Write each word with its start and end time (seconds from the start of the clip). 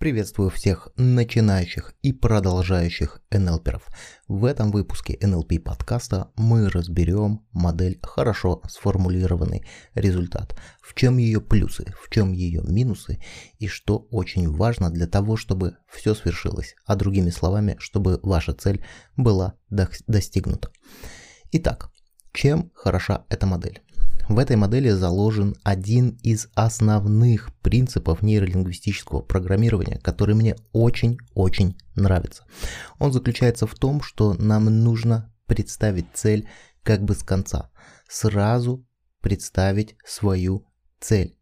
Приветствую 0.00 0.48
всех 0.48 0.88
начинающих 0.96 1.92
и 2.00 2.14
продолжающих 2.14 3.20
НЛПеров. 3.30 3.86
В 4.28 4.46
этом 4.46 4.70
выпуске 4.70 5.12
NLP 5.12 5.60
подкаста 5.60 6.30
мы 6.36 6.70
разберем 6.70 7.44
модель 7.52 7.98
хорошо 8.02 8.62
сформулированный 8.66 9.66
результат. 9.92 10.58
В 10.80 10.94
чем 10.94 11.18
ее 11.18 11.42
плюсы, 11.42 11.92
в 12.02 12.08
чем 12.08 12.32
ее 12.32 12.62
минусы 12.62 13.20
и 13.58 13.66
что 13.66 14.08
очень 14.10 14.50
важно 14.50 14.88
для 14.88 15.06
того, 15.06 15.36
чтобы 15.36 15.76
все 15.86 16.14
свершилось, 16.14 16.76
а 16.86 16.96
другими 16.96 17.28
словами, 17.28 17.76
чтобы 17.78 18.20
ваша 18.22 18.54
цель 18.54 18.82
была 19.18 19.52
достигнута. 19.68 20.70
Итак, 21.52 21.90
чем 22.32 22.70
хороша 22.74 23.26
эта 23.28 23.44
модель? 23.44 23.82
В 24.28 24.38
этой 24.38 24.56
модели 24.56 24.90
заложен 24.90 25.56
один 25.62 26.18
из 26.22 26.48
основных 26.54 27.54
принципов 27.62 28.22
нейролингвистического 28.22 29.22
программирования, 29.22 29.98
который 29.98 30.34
мне 30.34 30.56
очень-очень 30.72 31.76
нравится. 31.96 32.44
Он 32.98 33.12
заключается 33.12 33.66
в 33.66 33.74
том, 33.74 34.02
что 34.02 34.34
нам 34.34 34.66
нужно 34.66 35.32
представить 35.46 36.06
цель 36.14 36.48
как 36.82 37.02
бы 37.02 37.14
с 37.14 37.22
конца. 37.22 37.70
Сразу 38.08 38.86
представить 39.20 39.96
свою 40.04 40.66
цель. 41.00 41.36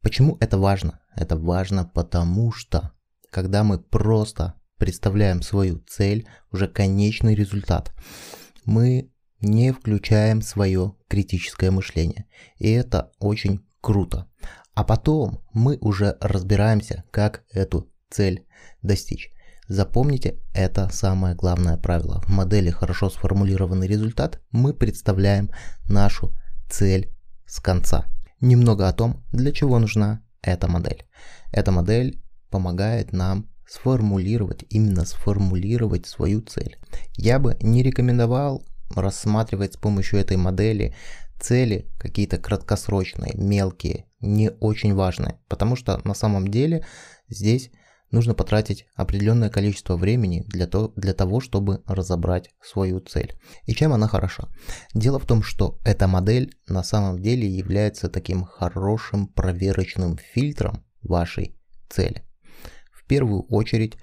Почему 0.00 0.36
это 0.40 0.58
важно? 0.58 1.00
Это 1.16 1.36
важно 1.36 1.84
потому 1.84 2.52
что, 2.52 2.92
когда 3.30 3.64
мы 3.64 3.78
просто 3.78 4.54
представляем 4.78 5.42
свою 5.42 5.78
цель, 5.86 6.26
уже 6.52 6.68
конечный 6.68 7.34
результат, 7.34 7.92
мы 8.64 9.10
не 9.44 9.72
включаем 9.72 10.42
свое 10.42 10.94
критическое 11.08 11.70
мышление. 11.70 12.26
И 12.56 12.70
это 12.70 13.12
очень 13.18 13.60
круто. 13.80 14.26
А 14.74 14.82
потом 14.84 15.44
мы 15.52 15.78
уже 15.80 16.16
разбираемся, 16.20 17.04
как 17.10 17.44
эту 17.52 17.90
цель 18.10 18.46
достичь. 18.82 19.30
Запомните, 19.68 20.40
это 20.52 20.88
самое 20.90 21.34
главное 21.34 21.78
правило. 21.78 22.20
В 22.26 22.28
модели 22.28 22.70
хорошо 22.70 23.08
сформулированный 23.08 23.86
результат 23.86 24.42
мы 24.50 24.74
представляем 24.74 25.50
нашу 25.88 26.34
цель 26.68 27.14
с 27.46 27.60
конца. 27.60 28.06
Немного 28.40 28.88
о 28.88 28.92
том, 28.92 29.24
для 29.32 29.52
чего 29.52 29.78
нужна 29.78 30.22
эта 30.42 30.68
модель. 30.68 31.06
Эта 31.50 31.72
модель 31.72 32.22
помогает 32.50 33.12
нам 33.12 33.48
сформулировать, 33.66 34.64
именно 34.68 35.04
сформулировать 35.04 36.06
свою 36.06 36.42
цель. 36.42 36.76
Я 37.16 37.38
бы 37.38 37.56
не 37.60 37.82
рекомендовал 37.82 38.66
рассматривать 38.90 39.74
с 39.74 39.76
помощью 39.76 40.18
этой 40.18 40.36
модели 40.36 40.94
цели 41.40 41.90
какие-то 41.98 42.38
краткосрочные, 42.38 43.32
мелкие, 43.34 44.06
не 44.20 44.50
очень 44.50 44.94
важные, 44.94 45.38
потому 45.48 45.76
что 45.76 46.00
на 46.04 46.14
самом 46.14 46.48
деле 46.48 46.84
здесь 47.28 47.70
нужно 48.10 48.34
потратить 48.34 48.86
определенное 48.94 49.50
количество 49.50 49.96
времени 49.96 50.44
для, 50.46 50.66
то, 50.66 50.92
для 50.96 51.12
того, 51.12 51.40
чтобы 51.40 51.82
разобрать 51.86 52.50
свою 52.62 53.00
цель. 53.00 53.36
И 53.66 53.74
чем 53.74 53.92
она 53.92 54.08
хороша? 54.08 54.48
Дело 54.94 55.18
в 55.18 55.26
том, 55.26 55.42
что 55.42 55.78
эта 55.84 56.06
модель 56.06 56.56
на 56.68 56.82
самом 56.82 57.20
деле 57.20 57.46
является 57.48 58.08
таким 58.08 58.44
хорошим 58.44 59.26
проверочным 59.26 60.16
фильтром 60.16 60.84
вашей 61.02 61.58
цели. 61.88 62.24
В 62.92 63.04
первую 63.06 63.42
очередь 63.48 63.98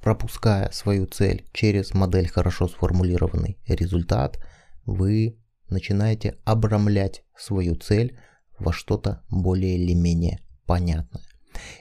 пропуская 0.00 0.70
свою 0.72 1.06
цель 1.06 1.46
через 1.52 1.94
модель 1.94 2.28
хорошо 2.28 2.68
сформулированный 2.68 3.58
результат, 3.66 4.38
вы 4.86 5.38
начинаете 5.68 6.38
обрамлять 6.44 7.22
свою 7.36 7.76
цель 7.76 8.18
во 8.58 8.72
что-то 8.72 9.22
более 9.28 9.76
или 9.76 9.94
менее 9.94 10.40
понятное. 10.66 11.22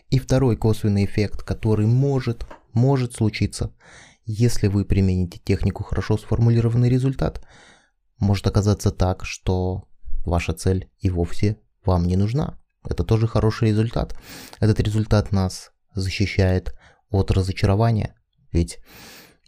И 0.10 0.20
второй 0.20 0.58
косвенный 0.58 1.06
эффект, 1.06 1.44
который 1.44 1.86
может, 1.86 2.46
может 2.74 3.14
случиться, 3.14 3.74
если 4.26 4.68
вы 4.68 4.86
примените 4.86 5.40
технику 5.40 5.84
хорошо 5.84 6.18
сформулированный 6.18 6.90
результат, 6.90 7.44
может 8.20 8.46
оказаться 8.48 8.92
так, 8.92 9.26
что 9.26 9.88
ваша 10.26 10.54
цель 10.54 10.90
и 11.00 11.10
вовсе 11.10 11.58
вам 11.86 12.06
не 12.06 12.16
нужна. 12.16 12.60
Это 12.84 13.04
тоже 13.04 13.28
хороший 13.28 13.70
результат. 13.70 14.16
Этот 14.60 14.80
результат 14.80 15.32
нас 15.32 15.72
защищает 15.96 16.76
от 17.10 17.32
разочарования. 17.32 18.16
Ведь 18.52 18.80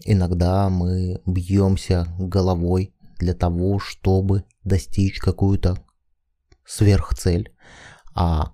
иногда 0.04 0.70
мы 0.70 1.22
бьемся 1.26 2.08
головой 2.18 2.94
для 3.20 3.34
того, 3.34 3.80
чтобы 3.80 4.46
достичь 4.64 5.20
какую-то 5.20 5.78
сверхцель. 6.66 7.54
А 8.14 8.52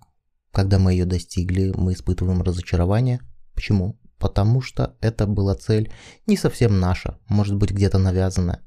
когда 0.52 0.80
мы 0.80 0.92
ее 0.94 1.06
достигли, 1.06 1.74
мы 1.76 1.94
испытываем 1.94 2.42
разочарование. 2.42 3.22
Почему? 3.54 4.00
Потому 4.18 4.62
что 4.62 4.98
это 5.00 5.28
была 5.28 5.54
цель 5.54 5.94
не 6.26 6.38
совсем 6.38 6.80
наша, 6.80 7.20
может 7.30 7.56
быть 7.56 7.70
где-то 7.70 8.00
навязанная. 8.00 8.64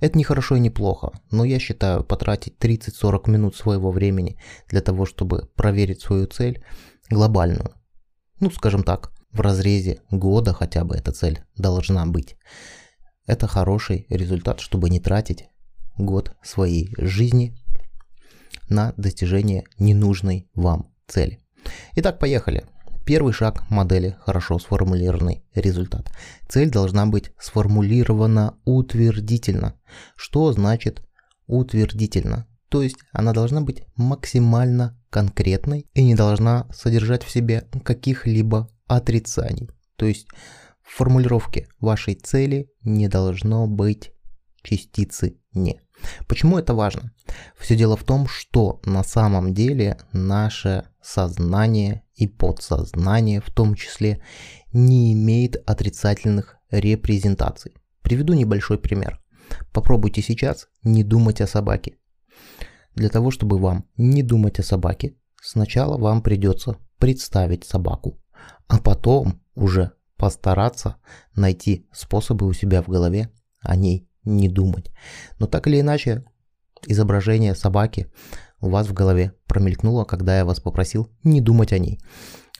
Это 0.00 0.16
не 0.16 0.24
хорошо 0.24 0.56
и 0.56 0.60
не 0.60 0.70
плохо, 0.70 1.12
но 1.30 1.44
я 1.44 1.58
считаю 1.58 2.04
потратить 2.04 2.56
30-40 2.58 3.30
минут 3.30 3.56
своего 3.56 3.90
времени 3.90 4.38
для 4.68 4.80
того, 4.80 5.04
чтобы 5.04 5.50
проверить 5.56 6.00
свою 6.00 6.26
цель 6.26 6.64
глобальную. 7.10 7.74
Ну, 8.40 8.50
скажем 8.50 8.82
так, 8.82 9.12
в 9.34 9.40
разрезе 9.40 10.00
года 10.10 10.54
хотя 10.54 10.84
бы 10.84 10.96
эта 10.96 11.12
цель 11.12 11.40
должна 11.56 12.06
быть. 12.06 12.36
Это 13.26 13.46
хороший 13.46 14.06
результат, 14.08 14.60
чтобы 14.60 14.90
не 14.90 15.00
тратить 15.00 15.46
год 15.98 16.32
своей 16.42 16.94
жизни 16.96 17.56
на 18.68 18.94
достижение 18.96 19.64
ненужной 19.78 20.48
вам 20.54 20.90
цели. 21.06 21.40
Итак, 21.96 22.18
поехали. 22.18 22.64
Первый 23.04 23.34
шаг 23.34 23.68
модели 23.70 24.16
хорошо 24.20 24.58
сформулированный 24.58 25.44
результат. 25.54 26.10
Цель 26.48 26.70
должна 26.70 27.04
быть 27.06 27.32
сформулирована 27.38 28.56
утвердительно. 28.64 29.74
Что 30.16 30.52
значит 30.52 31.02
утвердительно? 31.46 32.46
То 32.70 32.82
есть 32.82 32.96
она 33.12 33.32
должна 33.32 33.60
быть 33.60 33.82
максимально 33.94 34.98
конкретной 35.10 35.86
и 35.94 36.02
не 36.02 36.14
должна 36.14 36.66
содержать 36.72 37.22
в 37.22 37.30
себе 37.30 37.68
каких-либо 37.84 38.68
отрицаний. 38.86 39.70
То 39.96 40.06
есть 40.06 40.26
в 40.82 40.96
формулировке 40.96 41.68
вашей 41.80 42.14
цели 42.14 42.68
не 42.82 43.08
должно 43.08 43.66
быть 43.66 44.12
частицы 44.62 45.38
«не». 45.52 45.80
Почему 46.26 46.58
это 46.58 46.74
важно? 46.74 47.12
Все 47.58 47.76
дело 47.76 47.96
в 47.96 48.04
том, 48.04 48.26
что 48.26 48.80
на 48.84 49.02
самом 49.04 49.54
деле 49.54 49.98
наше 50.12 50.84
сознание 51.00 52.02
и 52.14 52.26
подсознание 52.26 53.40
в 53.40 53.50
том 53.50 53.74
числе 53.74 54.22
не 54.72 55.12
имеет 55.14 55.56
отрицательных 55.68 56.56
репрезентаций. 56.70 57.74
Приведу 58.02 58.34
небольшой 58.34 58.78
пример. 58.78 59.20
Попробуйте 59.72 60.20
сейчас 60.20 60.68
не 60.82 61.04
думать 61.04 61.40
о 61.40 61.46
собаке. 61.46 61.96
Для 62.94 63.08
того, 63.08 63.30
чтобы 63.30 63.58
вам 63.58 63.88
не 63.96 64.22
думать 64.22 64.58
о 64.58 64.62
собаке, 64.62 65.16
сначала 65.40 65.96
вам 65.96 66.22
придется 66.22 66.76
представить 66.98 67.64
собаку 67.64 68.20
а 68.68 68.78
потом 68.78 69.40
уже 69.54 69.92
постараться 70.16 70.96
найти 71.34 71.86
способы 71.92 72.46
у 72.46 72.52
себя 72.52 72.82
в 72.82 72.88
голове 72.88 73.30
о 73.60 73.76
ней 73.76 74.08
не 74.24 74.48
думать. 74.48 74.90
Но 75.38 75.46
так 75.46 75.66
или 75.66 75.80
иначе, 75.80 76.24
изображение 76.86 77.54
собаки 77.54 78.10
у 78.60 78.68
вас 78.68 78.88
в 78.88 78.92
голове 78.92 79.34
промелькнуло, 79.46 80.04
когда 80.04 80.38
я 80.38 80.44
вас 80.44 80.60
попросил 80.60 81.10
не 81.22 81.40
думать 81.40 81.72
о 81.72 81.78
ней. 81.78 82.00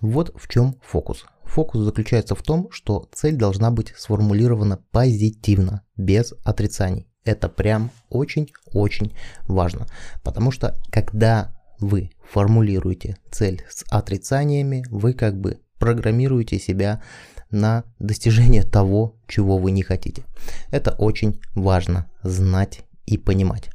Вот 0.01 0.33
в 0.37 0.49
чем 0.49 0.77
фокус. 0.83 1.25
Фокус 1.45 1.83
заключается 1.83 2.35
в 2.35 2.43
том, 2.43 2.71
что 2.71 3.09
цель 3.13 3.37
должна 3.37 3.71
быть 3.71 3.95
сформулирована 3.97 4.79
позитивно, 4.91 5.83
без 5.97 6.35
отрицаний. 6.45 7.09
Это 7.25 7.49
прям 7.49 7.91
очень-очень 8.11 9.15
важно, 9.47 9.87
потому 10.23 10.51
что 10.51 10.75
когда 10.91 11.55
вы 11.81 12.11
формулируете 12.31 13.17
цель 13.31 13.65
с 13.69 13.85
отрицаниями, 13.91 14.85
вы 14.91 15.15
как 15.15 15.41
бы 15.41 15.61
программируете 15.85 16.59
себя 16.59 17.03
на 17.51 17.85
достижение 17.99 18.63
того, 18.63 19.17
чего 19.29 19.59
вы 19.59 19.71
не 19.71 19.83
хотите. 19.83 20.25
Это 20.71 20.93
очень 20.93 21.43
важно 21.55 22.07
знать 22.23 22.81
и 23.05 23.19
понимать. 23.19 23.69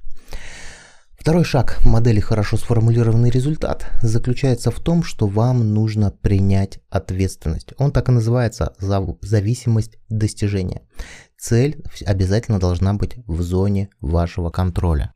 Второй 1.20 1.44
шаг 1.44 1.80
модели 1.86 2.20
хорошо 2.20 2.58
сформулированный 2.58 3.30
результат 3.30 3.92
заключается 4.02 4.72
в 4.72 4.80
том, 4.80 5.04
что 5.04 5.28
вам 5.28 5.74
нужно 5.76 6.10
принять 6.10 6.80
ответственность. 6.90 7.74
Он 7.78 7.92
так 7.92 8.10
и 8.10 8.12
называется 8.12 8.74
зависимость 8.80 10.00
достижения. 10.10 10.82
Цель 11.38 11.84
обязательно 12.08 12.60
должна 12.60 12.96
быть 12.96 13.18
в 13.28 13.42
зоне 13.44 13.90
вашего 14.02 14.50
контроля. 14.50 15.14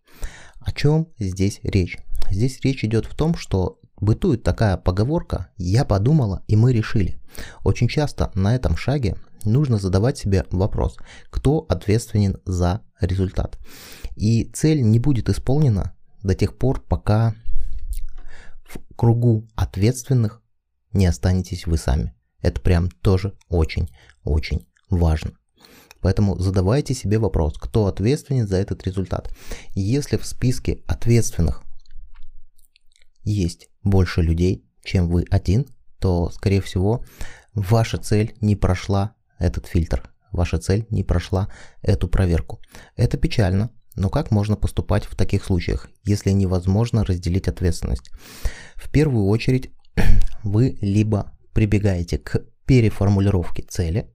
О 0.60 0.72
чем 0.72 1.07
здесь 1.18 1.60
речь? 1.63 1.98
Здесь 2.30 2.60
речь 2.62 2.84
идет 2.84 3.06
в 3.06 3.16
том, 3.16 3.34
что 3.36 3.80
Бытует 4.04 4.44
такая 4.44 4.76
поговорка 4.76 5.48
«я 5.56 5.86
подумала, 5.86 6.44
и 6.48 6.58
мы 6.58 6.74
решили». 6.74 7.22
Очень 7.64 7.88
часто 7.88 8.32
на 8.34 8.54
этом 8.54 8.76
шаге 8.76 9.16
нужно 9.46 9.78
задавать 9.78 10.18
себе 10.18 10.46
вопрос, 10.52 10.98
кто 11.30 11.60
ответственен 11.70 12.36
за 12.44 12.82
результат. 13.00 13.58
И 14.18 14.52
цель 14.54 14.82
не 14.82 15.00
будет 15.00 15.30
исполнена 15.30 15.96
до 16.22 16.36
тех 16.36 16.58
пор, 16.58 16.82
пока 16.82 17.34
в 18.66 18.80
кругу 18.98 19.48
ответственных 19.56 20.42
не 20.92 21.06
останетесь 21.06 21.66
вы 21.66 21.78
сами. 21.78 22.14
Это 22.42 22.60
прям 22.60 22.90
тоже 22.90 23.38
очень-очень 23.48 24.68
важно. 24.90 25.32
Поэтому 26.02 26.38
задавайте 26.38 26.94
себе 26.94 27.20
вопрос, 27.20 27.58
кто 27.58 27.86
ответственен 27.86 28.50
за 28.50 28.58
этот 28.58 28.84
результат. 28.84 29.34
Если 29.76 30.18
в 30.18 30.26
списке 30.26 30.84
ответственных 30.88 31.64
есть 33.24 33.70
больше 33.83 34.21
людей, 34.21 34.65
чем 34.83 35.09
вы 35.09 35.25
один, 35.30 35.65
то, 36.00 36.30
скорее 36.30 36.62
всего, 36.62 37.03
ваша 37.53 37.97
цель 37.97 38.35
не 38.41 38.56
прошла 38.56 39.15
этот 39.39 39.68
фильтр, 39.68 40.09
ваша 40.31 40.57
цель 40.57 40.85
не 40.89 41.03
прошла 41.03 41.50
эту 41.81 42.07
проверку. 42.07 42.59
Это 42.95 43.18
печально, 43.18 43.71
но 43.95 44.09
как 44.09 44.31
можно 44.31 44.56
поступать 44.56 45.06
в 45.06 45.15
таких 45.15 45.44
случаях, 45.44 45.89
если 46.03 46.31
невозможно 46.31 47.06
разделить 47.06 47.47
ответственность? 47.47 48.12
В 48.75 48.91
первую 48.91 49.25
очередь 49.27 49.71
вы 50.44 50.77
либо 50.81 51.38
прибегаете 51.53 52.18
к 52.18 52.44
переформулировке 52.65 53.63
цели, 53.63 54.09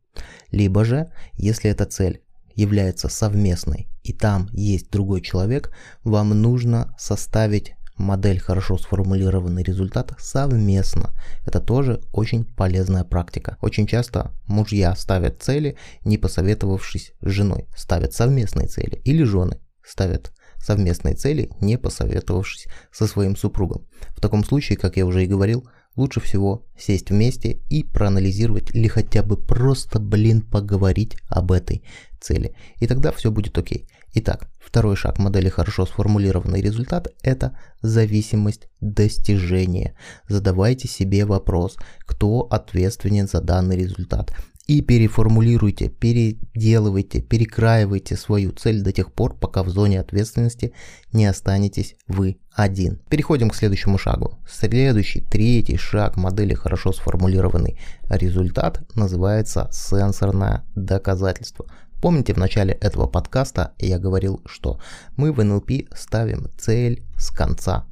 либо 0.51 0.85
же, 0.85 1.11
если 1.35 1.71
эта 1.71 1.85
цель 1.85 2.23
является 2.55 3.09
совместной 3.09 3.89
и 4.03 4.13
там 4.13 4.49
есть 4.53 4.91
другой 4.91 5.21
человек, 5.21 5.73
вам 6.03 6.31
нужно 6.31 6.95
составить 6.99 7.75
модель 7.99 8.39
хорошо 8.39 8.79
сформулированный 8.79 9.63
результат 9.63 10.13
совместно. 10.19 11.11
Это 11.45 11.61
тоже 11.61 12.01
очень 12.13 12.45
полезная 12.45 13.05
практика. 13.05 13.57
Очень 13.61 13.87
часто 13.87 14.33
мужья 14.47 14.95
ставят 14.97 15.43
цели, 15.43 15.77
не 16.05 16.19
посоветовавшись 16.19 17.13
с 17.21 17.31
женой. 17.31 17.67
Ставят 17.77 18.15
совместные 18.15 18.69
цели. 18.69 19.01
Или 19.05 19.23
жены 19.25 19.59
ставят 19.85 20.33
совместные 20.59 21.15
цели, 21.15 21.51
не 21.61 21.79
посоветовавшись 21.79 22.67
со 22.93 23.07
своим 23.07 23.37
супругом. 23.37 23.87
В 24.11 24.21
таком 24.21 24.45
случае, 24.45 24.79
как 24.79 24.97
я 24.97 25.07
уже 25.07 25.25
и 25.25 25.29
говорил, 25.29 25.69
лучше 25.97 26.21
всего 26.21 26.67
сесть 26.79 27.11
вместе 27.11 27.61
и 27.69 27.83
проанализировать 27.83 28.75
или 28.75 28.89
хотя 28.89 29.23
бы 29.23 29.37
просто, 29.37 29.99
блин, 29.99 30.43
поговорить 30.43 31.17
об 31.29 31.53
этой 31.53 31.83
цели. 32.21 32.55
И 32.81 32.87
тогда 32.87 33.13
все 33.13 33.31
будет 33.31 33.59
окей. 33.59 33.89
Итак, 34.15 34.49
второй 34.59 34.97
шаг 34.97 35.19
модели 35.19 35.49
хорошо 35.49 35.87
сформулированный 35.87 36.61
результат– 36.61 37.09
это 37.23 37.57
зависимость 37.83 38.69
достижения. 38.81 39.95
Задавайте 40.29 40.89
себе 40.89 41.25
вопрос, 41.25 41.77
кто 42.01 42.41
ответственен 42.51 43.29
за 43.29 43.41
данный 43.41 43.77
результат 43.77 44.33
и 44.69 44.83
переформулируйте, 44.83 45.89
переделывайте, 45.89 47.23
перекраивайте 47.23 48.17
свою 48.17 48.53
цель 48.53 48.83
до 48.83 48.93
тех 48.93 49.13
пор, 49.13 49.35
пока 49.35 49.63
в 49.63 49.71
зоне 49.71 49.99
ответственности 49.99 50.75
не 51.11 51.25
останетесь 51.25 51.97
вы 52.07 52.37
один. 52.53 53.01
Переходим 53.09 53.49
к 53.49 53.55
следующему 53.55 53.97
шагу. 53.97 54.39
Следующий, 54.47 55.23
третий 55.23 55.79
шаг 55.79 56.17
модели 56.19 56.53
хорошо 56.53 56.93
сформулированный 56.93 57.79
результат 58.11 58.83
называется 58.95 59.71
сенсорное 59.73 60.65
доказательство. 60.75 61.65
Помните, 62.01 62.33
в 62.33 62.37
начале 62.37 62.75
этого 62.75 63.09
подкаста 63.09 63.75
я 63.79 63.99
говорил, 63.99 64.41
что 64.47 64.81
мы 65.17 65.33
в 65.33 65.41
NLP 65.41 65.89
ставим 65.97 66.49
цель 66.57 67.05
с 67.19 67.31
конца. 67.31 67.87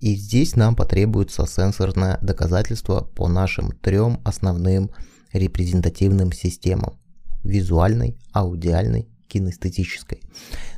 И 0.00 0.14
здесь 0.14 0.54
нам 0.54 0.76
потребуется 0.76 1.44
сенсорное 1.44 2.18
доказательство 2.22 3.00
по 3.00 3.26
нашим 3.26 3.72
трем 3.72 4.20
основным 4.24 4.90
репрезентативным 5.32 6.32
системам– 6.32 7.00
визуальной, 7.42 8.20
аудиальной, 8.32 9.08
кинестетической. 9.26 10.22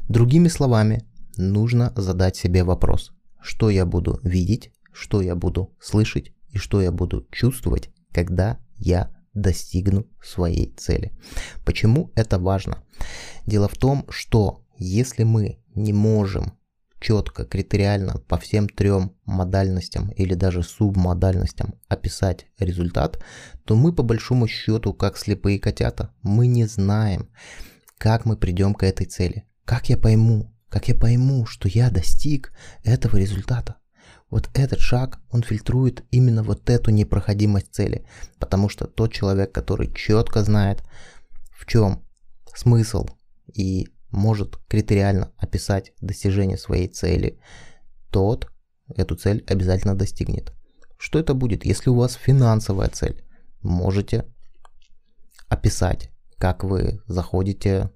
Другими 0.08 0.48
словами, 0.48 1.04
нужно 1.36 1.92
задать 1.96 2.36
себе 2.36 2.64
вопрос, 2.64 3.12
что 3.42 3.68
я 3.68 3.84
буду 3.84 4.20
видеть, 4.22 4.72
что 4.92 5.20
я 5.20 5.34
буду 5.34 5.74
слышать 5.80 6.32
и 6.48 6.58
что 6.58 6.80
я 6.80 6.90
буду 6.90 7.26
чувствовать, 7.30 7.90
когда 8.10 8.58
я 8.76 9.10
достигну 9.34 10.06
своей 10.22 10.74
цели. 10.76 11.12
Почему 11.64 12.10
это 12.14 12.38
важно? 12.38 12.82
Дело 13.46 13.68
в 13.68 13.76
том, 13.76 14.06
что 14.08 14.64
если 14.76 15.24
мы 15.24 15.58
не 15.74 15.92
можем 15.92 16.58
четко, 17.00 17.44
критериально 17.44 18.18
по 18.28 18.36
всем 18.38 18.68
трем 18.68 19.16
модальностям 19.24 20.10
или 20.10 20.34
даже 20.34 20.62
субмодальностям 20.62 21.74
описать 21.88 22.46
результат, 22.58 23.22
то 23.64 23.74
мы 23.74 23.92
по 23.92 24.02
большому 24.02 24.46
счету, 24.46 24.92
как 24.92 25.16
слепые 25.16 25.58
котята, 25.58 26.14
мы 26.22 26.46
не 26.46 26.66
знаем, 26.66 27.30
как 27.98 28.24
мы 28.26 28.36
придем 28.36 28.74
к 28.74 28.82
этой 28.82 29.06
цели. 29.06 29.46
Как 29.64 29.88
я 29.88 29.96
пойму, 29.96 30.54
как 30.68 30.88
я 30.88 30.94
пойму, 30.94 31.46
что 31.46 31.68
я 31.68 31.90
достиг 31.90 32.52
этого 32.84 33.16
результата. 33.16 33.76
Вот 34.30 34.48
этот 34.54 34.78
шаг, 34.78 35.20
он 35.30 35.42
фильтрует 35.42 36.04
именно 36.10 36.42
вот 36.42 36.70
эту 36.70 36.92
непроходимость 36.92 37.74
цели, 37.74 38.06
потому 38.38 38.68
что 38.68 38.86
тот 38.86 39.12
человек, 39.12 39.52
который 39.52 39.92
четко 39.92 40.42
знает, 40.44 40.82
в 41.50 41.66
чем 41.66 42.04
смысл 42.54 43.06
и 43.52 43.88
может 44.10 44.56
критериально 44.68 45.32
описать 45.36 45.92
достижение 46.00 46.58
своей 46.58 46.88
цели, 46.88 47.40
тот 48.10 48.48
эту 48.88 49.16
цель 49.16 49.44
обязательно 49.48 49.96
достигнет. 49.96 50.52
Что 50.96 51.18
это 51.18 51.34
будет, 51.34 51.64
если 51.64 51.90
у 51.90 51.94
вас 51.94 52.14
финансовая 52.14 52.88
цель? 52.88 53.24
Можете 53.62 54.26
описать, 55.48 56.10
как 56.38 56.62
вы 56.62 57.02
заходите 57.06 57.90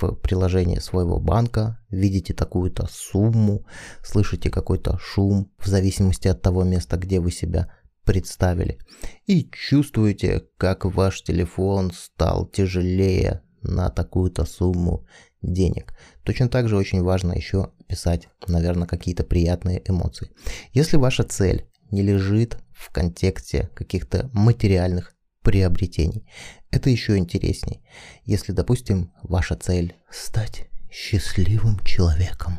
в 0.00 0.12
приложение 0.16 0.80
своего 0.80 1.18
банка, 1.18 1.78
видите 1.90 2.34
такую-то 2.34 2.86
сумму, 2.90 3.66
слышите 4.02 4.50
какой-то 4.50 4.98
шум 4.98 5.50
в 5.58 5.66
зависимости 5.66 6.28
от 6.28 6.42
того 6.42 6.64
места, 6.64 6.96
где 6.96 7.20
вы 7.20 7.30
себя 7.30 7.72
представили. 8.04 8.78
И 9.26 9.50
чувствуете, 9.50 10.44
как 10.56 10.84
ваш 10.84 11.22
телефон 11.22 11.90
стал 11.92 12.46
тяжелее 12.46 13.42
на 13.62 13.90
такую-то 13.90 14.44
сумму 14.44 15.06
денег. 15.42 15.94
Точно 16.22 16.48
так 16.48 16.68
же 16.68 16.76
очень 16.76 17.02
важно 17.02 17.32
еще 17.32 17.72
писать, 17.88 18.28
наверное, 18.46 18.86
какие-то 18.86 19.24
приятные 19.24 19.82
эмоции. 19.86 20.30
Если 20.72 20.96
ваша 20.96 21.24
цель 21.24 21.68
не 21.90 22.02
лежит 22.02 22.58
в 22.72 22.90
контексте 22.90 23.70
каких-то 23.74 24.30
материальных 24.32 25.15
приобретений, 25.46 26.26
это 26.72 26.90
еще 26.90 27.16
интересней. 27.16 27.80
Если, 28.24 28.50
допустим, 28.50 29.12
ваша 29.22 29.54
цель 29.54 29.94
стать 30.10 30.68
счастливым 30.90 31.78
человеком, 31.84 32.58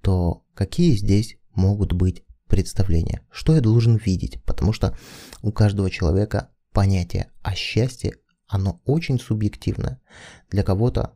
то 0.00 0.44
какие 0.54 0.94
здесь 0.94 1.36
могут 1.56 1.94
быть 1.94 2.22
представления? 2.46 3.22
Что 3.32 3.56
я 3.56 3.60
должен 3.60 3.96
видеть? 3.96 4.40
Потому 4.44 4.72
что 4.72 4.96
у 5.42 5.50
каждого 5.50 5.90
человека 5.90 6.50
понятие 6.72 7.32
о 7.42 7.56
счастье, 7.56 8.14
оно 8.46 8.80
очень 8.84 9.18
субъективное. 9.18 10.00
Для 10.50 10.62
кого-то 10.62 11.14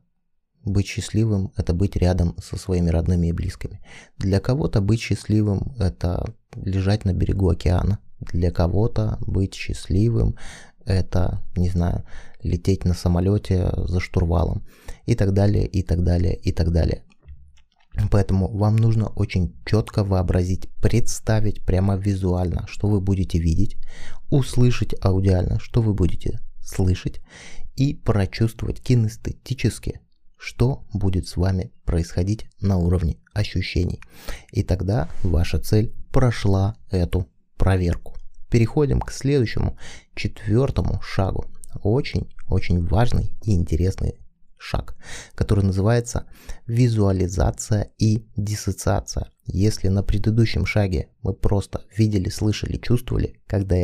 быть 0.64 0.88
счастливым– 0.88 1.52
это 1.56 1.72
быть 1.72 1.94
рядом 1.94 2.36
со 2.42 2.56
своими 2.56 2.90
родными 2.90 3.28
и 3.28 3.32
близкими. 3.32 3.80
Для 4.18 4.40
кого-то 4.40 4.80
быть 4.80 5.00
счастливым– 5.00 5.76
это 5.78 6.34
лежать 6.56 7.04
на 7.04 7.12
берегу 7.12 7.48
океана. 7.48 8.00
Для 8.32 8.50
кого-то 8.50 9.18
быть 9.20 9.54
счастливым– 9.54 10.36
это, 10.84 11.42
не 11.56 11.68
знаю, 11.68 12.04
лететь 12.42 12.84
на 12.84 12.94
самолете 12.94 13.72
за 13.76 14.00
штурвалом 14.00 14.66
и 15.06 15.14
так 15.14 15.32
далее, 15.32 15.66
и 15.66 15.82
так 15.82 16.02
далее, 16.02 16.36
и 16.36 16.52
так 16.52 16.72
далее. 16.72 17.02
Поэтому 18.10 18.48
вам 18.48 18.76
нужно 18.76 19.08
очень 19.08 19.54
четко 19.66 20.02
вообразить, 20.02 20.68
представить 20.80 21.62
прямо 21.64 21.96
визуально, 21.96 22.66
что 22.66 22.88
вы 22.88 23.00
будете 23.00 23.38
видеть, 23.38 23.76
услышать 24.30 24.94
аудиально, 25.04 25.58
что 25.60 25.82
вы 25.82 25.92
будете 25.92 26.40
слышать 26.62 27.20
и 27.76 27.94
прочувствовать 27.94 28.80
кинестетически, 28.80 30.00
что 30.38 30.84
будет 30.92 31.28
с 31.28 31.36
вами 31.36 31.70
происходить 31.84 32.46
на 32.60 32.78
уровне 32.78 33.18
ощущений. 33.34 34.00
И 34.52 34.62
тогда 34.62 35.08
ваша 35.22 35.58
цель 35.58 35.94
прошла 36.12 36.76
эту 36.90 37.28
проверку. 37.62 38.16
Переходим 38.50 39.00
к 39.00 39.12
следующему, 39.12 39.78
четвертому 40.16 41.00
шагу. 41.00 41.44
Очень-очень 41.84 42.84
важный 42.84 43.36
и 43.44 43.54
интересный 43.54 44.16
шаг, 44.58 44.96
который 45.36 45.62
называется 45.62 46.26
визуализация 46.66 47.92
и 47.98 48.26
диссоциация. 48.36 49.30
Если 49.46 49.86
на 49.86 50.02
предыдущем 50.02 50.66
шаге 50.66 51.10
мы 51.22 51.34
просто 51.34 51.82
видели, 51.96 52.30
слышали, 52.30 52.78
чувствовали, 52.78 53.40
когда, 53.46 53.76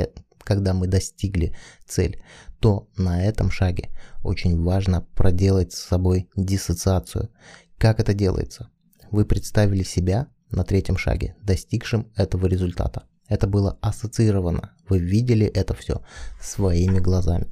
когда 0.43 0.75
мы 0.75 0.89
достигли 0.89 1.57
цель, 1.87 2.21
то 2.59 2.89
на 2.97 3.25
этом 3.25 3.49
шаге 3.49 3.91
очень 4.25 4.61
важно 4.61 5.03
проделать 5.15 5.73
с 5.73 5.87
собой 5.87 6.29
диссоциацию. 6.35 7.31
Как 7.79 8.01
это 8.01 8.13
делается? 8.13 8.71
Вы 9.13 9.25
представили 9.25 9.85
себя 9.85 10.27
на 10.51 10.65
третьем 10.65 10.97
шаге, 10.97 11.37
достигшим 11.45 12.11
этого 12.17 12.47
результата. 12.47 13.05
Это 13.29 13.47
было 13.47 13.79
ассоциировано, 13.81 14.73
вы 14.89 14.99
видели 14.99 15.47
это 15.47 15.75
все 15.75 16.03
своими 16.41 16.99
глазами. 16.99 17.47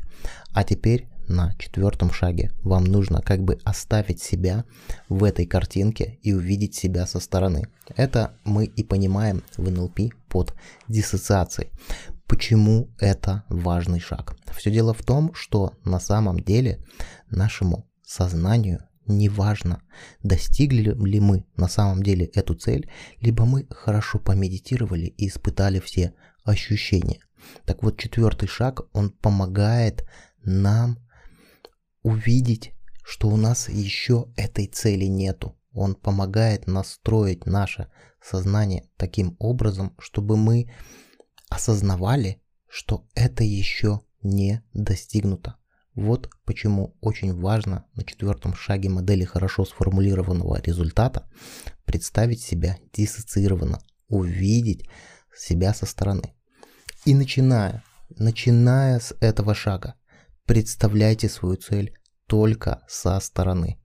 А 0.52 0.64
теперь 0.64 1.08
на 1.28 1.54
четвертом 1.58 2.12
шаге 2.12 2.52
вам 2.62 2.84
нужно 2.84 3.20
как 3.20 3.42
бы 3.42 3.58
оставить 3.64 4.22
себя 4.22 4.64
в 5.08 5.24
этой 5.24 5.46
картинке 5.46 6.18
и 6.22 6.32
увидеть 6.32 6.74
себя 6.74 7.06
со 7.06 7.20
стороны. 7.20 7.68
Это 7.96 8.32
мы 8.44 8.64
и 8.64 8.82
понимаем 8.82 9.42
в 9.56 9.70
НЛП 9.70 10.00
под 10.28 10.54
диссоциацией. 10.88 11.70
Почему 12.26 12.88
это 12.98 13.44
важный 13.48 14.00
шаг? 14.00 14.36
Все 14.56 14.70
дело 14.70 14.94
в 14.94 15.02
том, 15.02 15.32
что 15.34 15.74
на 15.84 16.00
самом 16.00 16.40
деле 16.40 16.84
нашему 17.30 17.86
сознанию 18.04 18.82
не 19.06 19.28
важно, 19.28 19.82
достигли 20.22 20.94
ли 20.94 21.20
мы 21.20 21.46
на 21.56 21.68
самом 21.68 22.02
деле 22.02 22.26
эту 22.26 22.54
цель, 22.54 22.90
либо 23.20 23.44
мы 23.44 23.66
хорошо 23.70 24.18
помедитировали 24.18 25.06
и 25.06 25.28
испытали 25.28 25.80
все 25.80 26.14
ощущения. 26.44 27.20
Так 27.64 27.82
вот, 27.82 27.98
четвертый 27.98 28.48
шаг, 28.48 28.82
он 28.92 29.10
помогает 29.10 30.06
нам 30.42 30.98
увидеть, 32.02 32.72
что 33.04 33.28
у 33.28 33.36
нас 33.36 33.68
еще 33.68 34.32
этой 34.36 34.66
цели 34.66 35.04
нету. 35.04 35.58
Он 35.72 35.94
помогает 35.94 36.66
настроить 36.66 37.46
наше 37.46 37.88
сознание 38.20 38.88
таким 38.96 39.36
образом, 39.38 39.94
чтобы 39.98 40.36
мы 40.36 40.72
осознавали, 41.48 42.42
что 42.68 43.06
это 43.14 43.44
еще 43.44 44.00
не 44.22 44.62
достигнуто. 44.72 45.56
Вот 45.96 46.28
почему 46.44 46.94
очень 47.00 47.34
важно 47.34 47.86
на 47.94 48.04
четвертом 48.04 48.54
шаге 48.54 48.90
модели 48.90 49.24
хорошо 49.24 49.64
сформулированного 49.64 50.60
результата 50.60 51.26
представить 51.86 52.42
себя 52.42 52.76
диссоциированно, 52.92 53.78
увидеть 54.08 54.86
себя 55.34 55.72
со 55.72 55.86
стороны. 55.86 56.34
И 57.06 57.14
начиная, 57.14 57.82
начиная 58.10 59.00
с 59.00 59.14
этого 59.20 59.54
шага, 59.54 59.94
представляйте 60.44 61.30
свою 61.30 61.56
цель 61.56 61.94
только 62.26 62.82
со 62.88 63.18
стороны. 63.20 63.78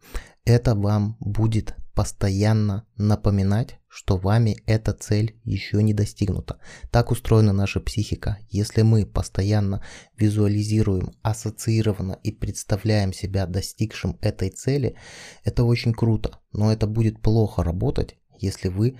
Это 0.43 0.75
вам 0.75 1.15
будет 1.21 1.75
постоянно 1.93 2.86
напоминать, 2.98 3.79
что 3.88 4.17
вами 4.17 4.62
эта 4.65 4.93
цель 4.93 5.36
еще 5.43 5.83
не 5.83 5.93
достигнута. 5.93 6.60
Так 6.91 7.12
устроена 7.12 7.53
наша 7.53 7.79
психика. 7.79 8.38
Если 8.50 8.81
мы 8.83 9.05
постоянно 9.05 9.83
визуализируем, 10.17 11.13
ассоциированно 11.21 12.17
и 12.24 12.31
представляем 12.31 13.13
себя 13.13 13.45
достигшим 13.45 14.17
этой 14.21 14.50
цели, 14.50 14.95
это 15.43 15.63
очень 15.63 15.93
круто. 15.93 16.39
Но 16.53 16.71
это 16.71 16.88
будет 16.88 17.21
плохо 17.21 17.63
работать, 17.63 18.15
если 18.39 18.69
вы 18.69 18.98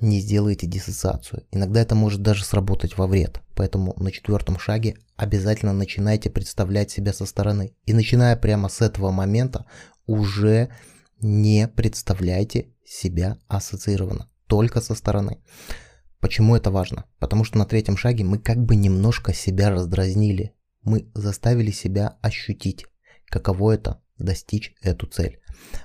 не 0.00 0.20
сделаете 0.20 0.66
диссоциацию. 0.66 1.44
Иногда 1.52 1.80
это 1.80 1.94
может 1.94 2.22
даже 2.22 2.44
сработать 2.44 2.98
во 2.98 3.06
вред. 3.06 3.40
Поэтому 3.54 3.94
на 3.96 4.10
четвертом 4.10 4.58
шаге 4.58 4.96
обязательно 5.16 5.72
начинайте 5.72 6.28
представлять 6.30 6.90
себя 6.90 7.12
со 7.12 7.26
стороны. 7.26 7.74
И 7.86 7.92
начиная 7.92 8.36
прямо 8.36 8.68
с 8.68 8.80
этого 8.80 9.10
момента 9.10 9.66
уже 10.06 10.70
не 11.22 11.68
представляйте 11.68 12.72
себя 12.84 13.38
ассоциированно, 13.46 14.28
только 14.48 14.80
со 14.80 14.94
стороны. 14.94 15.38
Почему 16.20 16.56
это 16.56 16.70
важно? 16.70 17.04
Потому 17.18 17.44
что 17.44 17.58
на 17.58 17.64
третьем 17.64 17.96
шаге 17.96 18.24
мы 18.24 18.38
как 18.38 18.58
бы 18.58 18.74
немножко 18.74 19.32
себя 19.32 19.70
раздразнили. 19.70 20.54
Мы 20.82 21.10
заставили 21.14 21.70
себя 21.70 22.18
ощутить, 22.22 22.86
каково 23.26 23.72
это 23.72 24.02
достичь 24.18 24.74
эту 24.82 25.06
цель. 25.06 25.40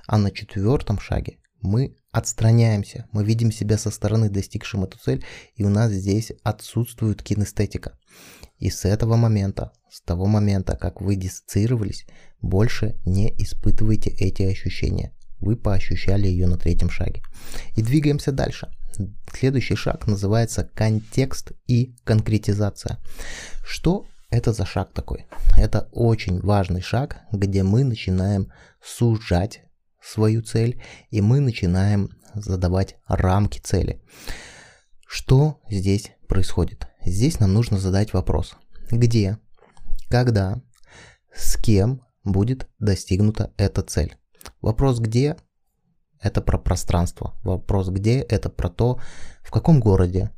А 0.06 0.18
на 0.18 0.32
четвертом 0.32 0.98
шаге 0.98 1.38
мы 1.60 1.96
отстраняемся, 2.10 3.08
мы 3.12 3.24
видим 3.24 3.52
себя 3.52 3.78
со 3.78 3.90
стороны 3.90 4.30
достигшим 4.30 4.84
эту 4.84 4.98
цель, 4.98 5.24
и 5.54 5.64
у 5.64 5.68
нас 5.68 5.92
здесь 5.92 6.32
отсутствует 6.42 7.22
кинестетика. 7.22 7.96
И 8.58 8.70
с 8.70 8.84
этого 8.84 9.14
момента, 9.16 9.72
с 9.88 10.00
того 10.00 10.26
момента, 10.26 10.76
как 10.76 11.00
вы 11.00 11.14
диссоциировались, 11.14 12.06
больше 12.40 13.00
не 13.04 13.28
испытывайте 13.40 14.10
эти 14.10 14.42
ощущения 14.42 15.12
вы 15.40 15.56
поощущали 15.56 16.26
ее 16.26 16.46
на 16.46 16.56
третьем 16.56 16.90
шаге. 16.90 17.22
И 17.76 17.82
двигаемся 17.82 18.32
дальше. 18.32 18.68
Следующий 19.32 19.76
шаг 19.76 20.06
называется 20.06 20.68
контекст 20.74 21.52
и 21.66 21.94
конкретизация. 22.04 22.98
Что 23.64 24.06
это 24.30 24.52
за 24.52 24.66
шаг 24.66 24.92
такой? 24.92 25.26
Это 25.56 25.88
очень 25.92 26.40
важный 26.40 26.82
шаг, 26.82 27.18
где 27.32 27.62
мы 27.62 27.84
начинаем 27.84 28.50
сужать 28.82 29.62
свою 30.02 30.42
цель 30.42 30.82
и 31.10 31.20
мы 31.20 31.40
начинаем 31.40 32.10
задавать 32.34 32.96
рамки 33.06 33.58
цели. 33.58 34.02
Что 35.06 35.60
здесь 35.70 36.12
происходит? 36.28 36.86
Здесь 37.04 37.40
нам 37.40 37.54
нужно 37.54 37.78
задать 37.78 38.12
вопрос. 38.12 38.56
Где, 38.90 39.38
когда, 40.08 40.60
с 41.34 41.56
кем 41.56 42.02
будет 42.24 42.68
достигнута 42.78 43.52
эта 43.56 43.82
цель? 43.82 44.16
Вопрос 44.60 44.98
где– 45.00 45.36
это 46.20 46.40
про 46.40 46.58
пространство. 46.58 47.34
Вопрос 47.42 47.88
где– 47.88 48.20
это 48.28 48.48
про 48.48 48.68
то, 48.68 49.00
в 49.42 49.50
каком 49.50 49.80
городе, 49.80 50.30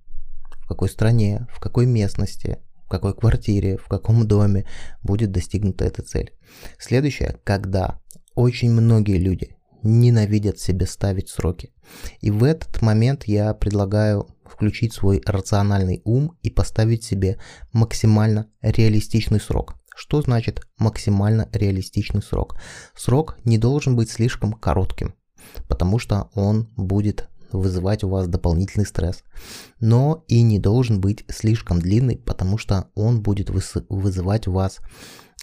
в 0.58 0.68
какой 0.68 0.88
стране, 0.88 1.46
в 1.50 1.60
какой 1.60 1.86
местности, 1.86 2.58
в 2.84 2.88
какой 2.88 3.14
квартире, 3.14 3.76
в 3.76 3.88
каком 3.88 4.26
доме 4.26 4.66
будет 5.02 5.32
достигнута 5.32 5.84
эта 5.84 6.02
цель. 6.02 6.32
Следующее– 6.78 7.38
когда 7.44 8.00
очень 8.34 8.70
многие 8.70 9.18
люди 9.18 9.56
ненавидят 9.82 10.58
себе 10.58 10.86
ставить 10.86 11.28
сроки. 11.28 11.72
И 12.20 12.30
в 12.30 12.44
этот 12.44 12.82
момент 12.82 13.24
я 13.24 13.54
предлагаю 13.54 14.28
включить 14.44 14.92
свой 14.92 15.22
рациональный 15.24 16.02
ум 16.04 16.36
и 16.42 16.50
поставить 16.50 17.04
себе 17.04 17.38
максимально 17.72 18.50
реалистичный 18.60 19.40
срок. 19.40 19.79
Что 20.00 20.22
значит 20.22 20.66
максимально 20.78 21.46
реалистичный 21.52 22.22
срок? 22.22 22.58
Срок 22.96 23.36
не 23.44 23.58
должен 23.58 23.96
быть 23.96 24.10
слишком 24.10 24.54
коротким, 24.54 25.14
потому 25.68 25.98
что 25.98 26.30
он 26.32 26.70
будет 26.74 27.28
вызывать 27.52 28.02
у 28.02 28.08
вас 28.08 28.26
дополнительный 28.26 28.86
стресс. 28.86 29.22
Но 29.78 30.24
и 30.26 30.40
не 30.40 30.58
должен 30.58 31.02
быть 31.02 31.26
слишком 31.28 31.80
длинный, 31.80 32.16
потому 32.16 32.56
что 32.56 32.88
он 32.94 33.22
будет 33.22 33.50
вызывать 33.50 34.48
у 34.48 34.52
вас 34.52 34.78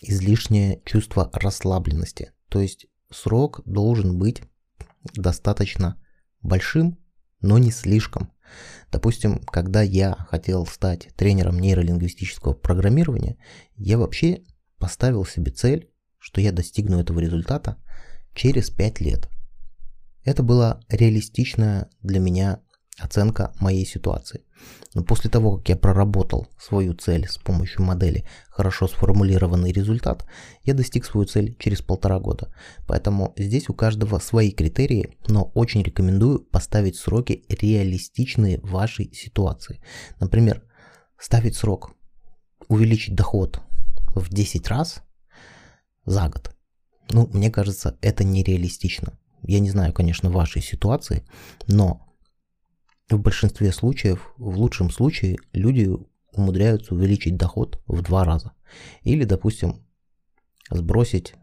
излишнее 0.01 0.81
чувство 0.85 1.29
расслабленности. 1.33 2.31
То 2.49 2.59
есть 2.59 2.87
срок 3.11 3.61
должен 3.63 4.17
быть 4.17 4.41
достаточно 5.13 6.03
большим, 6.41 6.97
но 7.41 7.59
не 7.59 7.69
слишком. 7.69 8.31
Допустим, 8.91 9.39
когда 9.39 9.81
я 9.81 10.13
хотел 10.13 10.65
стать 10.65 11.09
тренером 11.15 11.59
нейролингвистического 11.59 12.53
программирования, 12.53 13.37
я 13.75 13.97
вообще 13.97 14.43
поставил 14.77 15.25
себе 15.25 15.51
цель, 15.51 15.89
что 16.19 16.41
я 16.41 16.51
достигну 16.51 16.99
этого 16.99 17.19
результата 17.19 17.77
через 18.33 18.69
5 18.69 19.01
лет. 19.01 19.29
Это 20.23 20.43
была 20.43 20.81
реалистичная 20.89 21.89
для 22.01 22.19
меня 22.19 22.61
оценка 22.99 23.53
моей 23.59 23.85
ситуации. 23.85 24.43
Но 24.93 25.03
после 25.03 25.29
того, 25.29 25.57
как 25.57 25.69
я 25.69 25.75
проработал 25.75 26.47
свою 26.59 26.93
цель 26.93 27.27
с 27.27 27.37
помощью 27.37 27.83
модели 27.83 28.25
хорошо 28.49 28.87
сформулированный 28.87 29.71
результат, 29.71 30.25
я 30.63 30.73
достиг 30.73 31.05
свою 31.05 31.27
цель 31.27 31.55
через 31.59 31.81
полтора 31.81 32.19
года. 32.19 32.53
Поэтому 32.87 33.33
здесь 33.37 33.69
у 33.69 33.73
каждого 33.73 34.19
свои 34.19 34.51
критерии, 34.51 35.17
но 35.27 35.51
очень 35.53 35.83
рекомендую 35.83 36.39
поставить 36.39 36.95
сроки 36.97 37.45
реалистичные 37.49 38.59
вашей 38.61 39.13
ситуации. 39.13 39.79
Например, 40.19 40.63
ставить 41.19 41.55
срок 41.55 41.91
увеличить 42.67 43.15
доход 43.15 43.61
в 44.15 44.33
10 44.33 44.67
раз 44.67 45.03
за 46.05 46.27
год. 46.29 46.51
Ну, 47.11 47.29
мне 47.31 47.51
кажется, 47.51 47.97
это 48.01 48.23
нереалистично. 48.23 49.17
Я 49.43 49.59
не 49.59 49.69
знаю, 49.69 49.93
конечно, 49.93 50.29
вашей 50.29 50.61
ситуации, 50.61 51.25
но 51.67 52.06
в 53.09 53.19
большинстве 53.19 53.71
случаев, 53.71 54.31
в 54.37 54.57
лучшем 54.57 54.89
случае, 54.89 55.37
люди 55.53 55.89
умудряются 56.33 56.93
увеличить 56.93 57.37
доход 57.37 57.81
в 57.87 58.01
два 58.01 58.23
раза. 58.25 58.53
Или, 59.03 59.23
допустим, 59.23 59.85
сбросить 60.69 61.33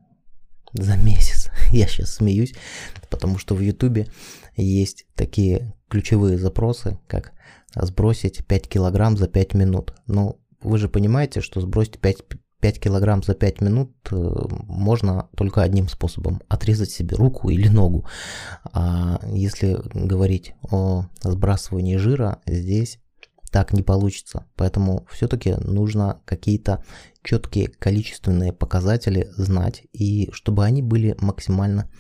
за 0.73 0.97
месяц. 0.97 1.51
Я 1.71 1.87
сейчас 1.87 2.15
смеюсь, 2.15 2.55
потому 3.11 3.39
что 3.39 3.55
в 3.55 3.61
Ютубе 3.61 4.09
есть 4.57 5.07
такие 5.15 5.75
ключевые 5.89 6.39
запросы, 6.39 6.99
как 7.07 7.33
сбросить 7.75 8.47
5 8.47 8.69
килограмм 8.69 9.17
за 9.17 9.29
5 9.29 9.55
минут. 9.55 9.95
Ну, 10.07 10.41
вы 10.61 10.79
же 10.79 10.89
понимаете, 10.89 11.41
что 11.41 11.61
сбросить 11.61 11.99
5, 11.99 12.17
5 12.65 12.81
килограмм 12.81 13.23
за 13.23 13.35
5 13.35 13.61
минут 13.61 13.91
э, 14.11 14.17
можно 14.17 15.29
только 15.37 15.61
одним 15.61 15.87
способом– 15.87 16.41
отрезать 16.49 16.91
себе 16.91 17.15
руку 17.15 17.51
или 17.51 17.69
ногу. 17.69 18.09
А 18.73 19.21
если 19.27 19.79
говорить 19.93 20.55
о 20.71 21.05
сбрасывании 21.23 21.99
жира, 21.99 22.39
здесь 22.47 23.01
так 23.53 23.75
не 23.75 23.83
получится. 23.83 24.47
Поэтому 24.57 25.07
все-таки 25.11 25.57
нужно 25.57 26.23
какие-то 26.25 26.83
четкие 27.23 27.69
количественные 27.69 28.55
показатели 28.55 29.29
знать, 29.37 29.83
и 29.93 30.31
чтобы 30.33 30.65
они 30.65 30.81
были 30.81 31.15
максимально 31.21 31.91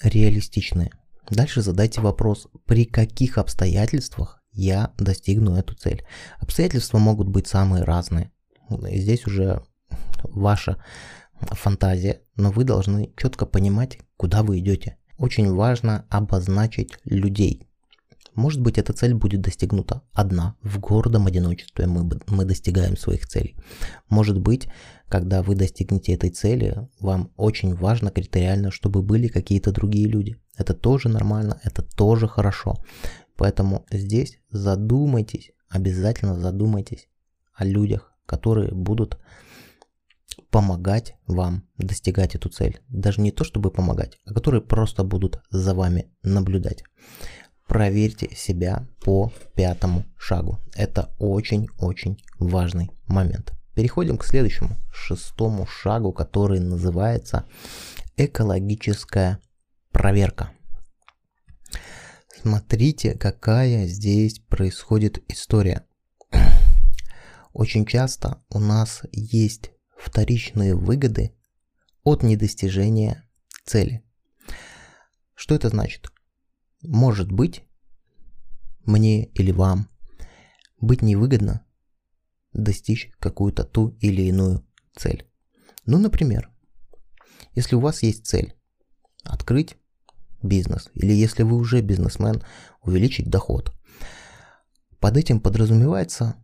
реалистичные. 0.00 0.92
Дальше 1.28 1.60
задайте 1.60 2.00
вопрос, 2.00 2.46
при 2.66 2.84
каких 2.84 3.36
обстоятельствах 3.36 4.44
я 4.52 4.92
достигну 4.96 5.56
эту 5.56 5.74
цель. 5.74 6.06
Обстоятельства 6.38 6.98
могут 6.98 7.26
быть 7.26 7.48
самые 7.48 7.82
разные. 7.82 8.30
Здесь 8.70 9.26
уже 9.26 9.64
ваша 10.24 10.82
фантазия, 11.40 12.22
но 12.36 12.50
вы 12.50 12.64
должны 12.64 13.12
четко 13.16 13.46
понимать, 13.46 13.98
куда 14.16 14.42
вы 14.42 14.58
идете. 14.58 14.96
Очень 15.18 15.52
важно 15.52 16.06
обозначить 16.10 16.98
людей. 17.04 17.68
Может 18.34 18.62
быть, 18.62 18.78
эта 18.78 18.92
цель 18.94 19.12
будет 19.12 19.42
достигнута 19.42 20.02
одна, 20.12 20.56
в 20.62 20.78
гордом 20.78 21.26
одиночестве 21.26 21.86
мы, 21.86 22.08
мы 22.28 22.44
достигаем 22.44 22.96
своих 22.96 23.26
целей. 23.28 23.56
Может 24.08 24.40
быть, 24.40 24.68
когда 25.08 25.42
вы 25.42 25.54
достигнете 25.54 26.14
этой 26.14 26.30
цели, 26.30 26.88
вам 26.98 27.30
очень 27.36 27.74
важно 27.74 28.10
критериально, 28.10 28.70
чтобы 28.70 29.02
были 29.02 29.28
какие-то 29.28 29.70
другие 29.70 30.08
люди. 30.08 30.38
Это 30.56 30.72
тоже 30.72 31.10
нормально, 31.10 31.60
это 31.62 31.82
тоже 31.82 32.26
хорошо. 32.26 32.76
Поэтому 33.36 33.84
здесь 33.90 34.38
задумайтесь, 34.50 35.52
обязательно 35.68 36.38
задумайтесь 36.38 37.08
о 37.54 37.66
людях, 37.66 38.14
которые 38.24 38.72
будут 38.72 39.18
помогать 40.50 41.14
вам 41.26 41.64
достигать 41.76 42.34
эту 42.34 42.48
цель. 42.48 42.80
Даже 42.88 43.20
не 43.20 43.30
то, 43.30 43.44
чтобы 43.44 43.70
помогать, 43.70 44.18
а 44.26 44.34
которые 44.34 44.60
просто 44.62 45.04
будут 45.04 45.40
за 45.50 45.74
вами 45.74 46.10
наблюдать. 46.22 46.84
Проверьте 47.66 48.34
себя 48.34 48.86
по 49.00 49.32
пятому 49.54 50.04
шагу. 50.18 50.58
Это 50.74 51.14
очень-очень 51.18 52.18
важный 52.38 52.90
момент. 53.06 53.52
Переходим 53.74 54.18
к 54.18 54.24
следующему, 54.24 54.76
шестому 54.92 55.66
шагу, 55.66 56.12
который 56.12 56.60
называется 56.60 57.46
экологическая 58.16 59.38
проверка. 59.90 60.50
Смотрите, 62.42 63.14
какая 63.14 63.86
здесь 63.86 64.40
происходит 64.40 65.22
история. 65.28 65.86
Очень 67.52 67.86
часто 67.86 68.42
у 68.50 68.58
нас 68.58 69.02
есть 69.12 69.70
вторичные 70.02 70.74
выгоды 70.74 71.34
от 72.02 72.22
недостижения 72.22 73.28
цели. 73.64 74.04
Что 75.34 75.54
это 75.54 75.68
значит? 75.68 76.10
Может 76.82 77.30
быть, 77.30 77.62
мне 78.84 79.26
или 79.26 79.52
вам 79.52 79.88
быть 80.80 81.02
невыгодно 81.02 81.64
достичь 82.52 83.12
какую-то 83.20 83.62
ту 83.64 83.96
или 84.00 84.22
иную 84.22 84.66
цель. 84.96 85.26
Ну, 85.86 85.98
например, 85.98 86.50
если 87.54 87.76
у 87.76 87.80
вас 87.80 88.02
есть 88.02 88.26
цель 88.26 88.54
открыть 89.24 89.76
бизнес, 90.42 90.90
или 90.94 91.12
если 91.12 91.44
вы 91.44 91.56
уже 91.56 91.80
бизнесмен, 91.80 92.42
увеличить 92.82 93.30
доход, 93.30 93.72
под 94.98 95.16
этим 95.16 95.40
подразумевается 95.40 96.41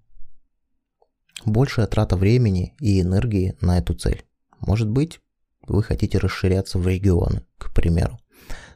большая 1.45 1.87
трата 1.87 2.17
времени 2.17 2.75
и 2.81 3.01
энергии 3.01 3.57
на 3.61 3.79
эту 3.79 3.95
цель. 3.95 4.25
Может 4.61 4.89
быть, 4.89 5.21
вы 5.63 5.83
хотите 5.83 6.19
расширяться 6.19 6.79
в 6.79 6.87
регионы, 6.87 7.45
к 7.59 7.73
примеру. 7.73 8.19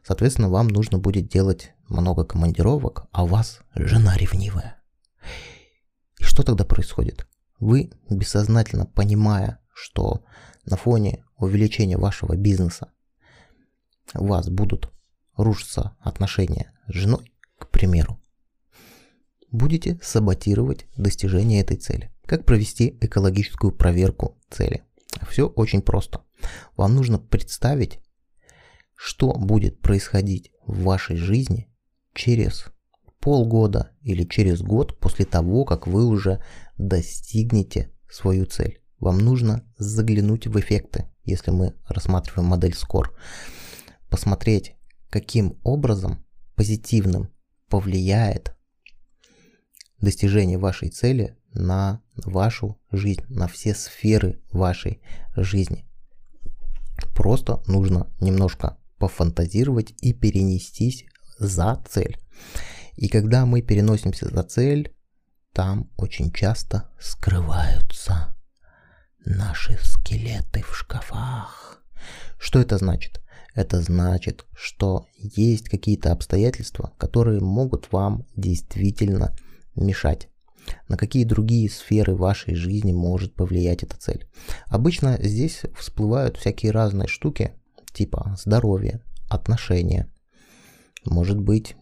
Соответственно, 0.04 0.48
вам 0.48 0.68
нужно 0.68 0.98
будет 0.98 1.28
делать 1.28 1.72
много 1.88 2.24
командировок, 2.24 3.06
а 3.12 3.24
у 3.24 3.26
вас 3.26 3.60
жена 3.74 4.16
ревнивая. 4.16 4.82
И 6.18 6.24
что 6.24 6.42
тогда 6.42 6.64
происходит? 6.64 7.26
Вы, 7.58 7.92
бессознательно 8.10 8.86
понимая, 8.86 9.60
что 9.72 10.24
на 10.64 10.76
фоне 10.76 11.24
увеличения 11.36 11.96
вашего 11.96 12.36
бизнеса 12.36 12.92
у 14.14 14.26
вас 14.26 14.48
будут 14.48 14.92
рушиться 15.36 15.96
отношения 16.00 16.72
с 16.88 16.92
женой, 16.92 17.32
к 17.58 17.68
примеру, 17.68 18.20
будете 19.50 19.98
саботировать 20.02 20.86
достижение 20.96 21.60
этой 21.60 21.76
цели. 21.76 22.12
Как 22.32 22.46
провести 22.46 22.96
экологическую 23.02 23.72
проверку 23.72 24.40
цели? 24.48 24.84
Все 25.28 25.48
очень 25.48 25.82
просто. 25.82 26.22
Вам 26.78 26.94
нужно 26.94 27.18
представить, 27.18 28.00
что 28.94 29.34
будет 29.34 29.82
происходить 29.82 30.50
в 30.66 30.84
вашей 30.84 31.16
жизни 31.16 31.68
через 32.14 32.68
полгода 33.20 33.90
или 34.00 34.24
через 34.24 34.62
год 34.62 34.98
после 34.98 35.26
того, 35.26 35.66
как 35.66 35.86
вы 35.86 36.06
уже 36.06 36.42
достигнете 36.78 37.92
свою 38.08 38.46
цель. 38.46 38.80
Вам 38.98 39.18
нужно 39.18 39.70
заглянуть 39.76 40.46
в 40.46 40.58
эффекты, 40.58 41.12
если 41.24 41.50
мы 41.50 41.74
рассматриваем 41.86 42.48
модель 42.48 42.72
SCORE. 42.72 43.10
Посмотреть, 44.08 44.74
каким 45.10 45.60
образом 45.64 46.24
позитивным 46.54 47.28
повлияет 47.68 48.56
достижение 50.00 50.56
вашей 50.56 50.88
цели 50.88 51.36
на 51.54 52.00
вашу 52.16 52.78
жизнь, 52.90 53.24
на 53.28 53.48
все 53.48 53.74
сферы 53.74 54.40
вашей 54.50 55.00
жизни. 55.36 55.84
Просто 57.14 57.62
нужно 57.66 58.10
немножко 58.20 58.78
пофантазировать 58.98 59.94
и 60.00 60.12
перенестись 60.12 61.04
за 61.38 61.82
цель. 61.88 62.18
И 62.96 63.08
когда 63.08 63.46
мы 63.46 63.62
переносимся 63.62 64.28
за 64.28 64.42
цель, 64.42 64.94
там 65.52 65.90
очень 65.96 66.32
часто 66.32 66.90
скрываются 67.00 68.34
наши 69.24 69.78
скелеты 69.82 70.62
в 70.62 70.76
шкафах. 70.76 71.82
Что 72.38 72.60
это 72.60 72.78
значит? 72.78 73.20
Это 73.54 73.82
значит, 73.82 74.46
что 74.54 75.06
есть 75.18 75.68
какие-то 75.68 76.12
обстоятельства, 76.12 76.92
которые 76.98 77.40
могут 77.40 77.92
вам 77.92 78.26
действительно 78.34 79.36
мешать. 79.74 80.28
На 80.88 80.96
какие 80.96 81.24
другие 81.24 81.70
сферы 81.70 82.14
вашей 82.14 82.54
жизни 82.54 82.92
может 82.92 83.34
повлиять 83.34 83.82
эта 83.82 83.96
цель? 83.96 84.26
Обычно 84.66 85.18
здесь 85.20 85.62
всплывают 85.76 86.36
всякие 86.36 86.72
разные 86.72 87.08
штуки, 87.08 87.52
типа 87.92 88.36
здоровье, 88.38 89.00
отношения, 89.28 90.10
может 91.04 91.40
быть 91.40 91.76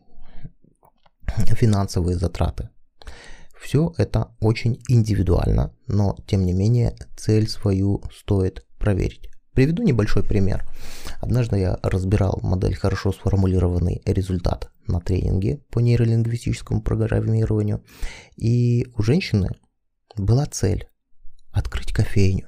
финансовые 1.26 2.16
затраты. 2.16 2.70
Все 3.60 3.92
это 3.98 4.34
очень 4.40 4.80
индивидуально, 4.88 5.74
но 5.86 6.16
тем 6.26 6.46
не 6.46 6.52
менее 6.52 6.96
цель 7.16 7.48
свою 7.48 8.02
стоит 8.10 8.66
проверить. 8.78 9.28
Приведу 9.52 9.82
небольшой 9.82 10.22
пример. 10.22 10.64
Однажды 11.20 11.58
я 11.58 11.78
разбирал 11.82 12.40
модель 12.42 12.74
хорошо 12.74 13.12
сформулированный 13.12 14.00
результат 14.06 14.70
на 14.90 15.00
тренинге 15.00 15.59
по 15.70 15.81
нейролингвистическому 15.81 16.83
программированию. 16.83 17.85
И 18.37 18.87
у 18.96 19.03
женщины 19.03 19.50
была 20.16 20.46
цель 20.46 20.88
открыть 21.53 21.92
кофейню. 21.92 22.46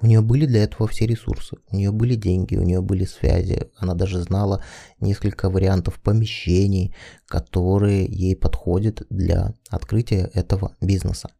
У 0.00 0.06
нее 0.06 0.20
были 0.20 0.46
для 0.46 0.64
этого 0.64 0.88
все 0.88 1.06
ресурсы, 1.06 1.56
у 1.70 1.76
нее 1.76 1.92
были 1.92 2.16
деньги, 2.16 2.56
у 2.56 2.62
нее 2.62 2.80
были 2.80 3.04
связи, 3.04 3.70
она 3.76 3.94
даже 3.94 4.20
знала 4.20 4.64
несколько 4.98 5.48
вариантов 5.48 6.00
помещений, 6.00 6.94
которые 7.26 8.04
ей 8.06 8.34
подходят 8.34 9.06
для 9.10 9.54
открытия 9.68 10.30
этого 10.34 10.76
бизнеса. 10.80 11.30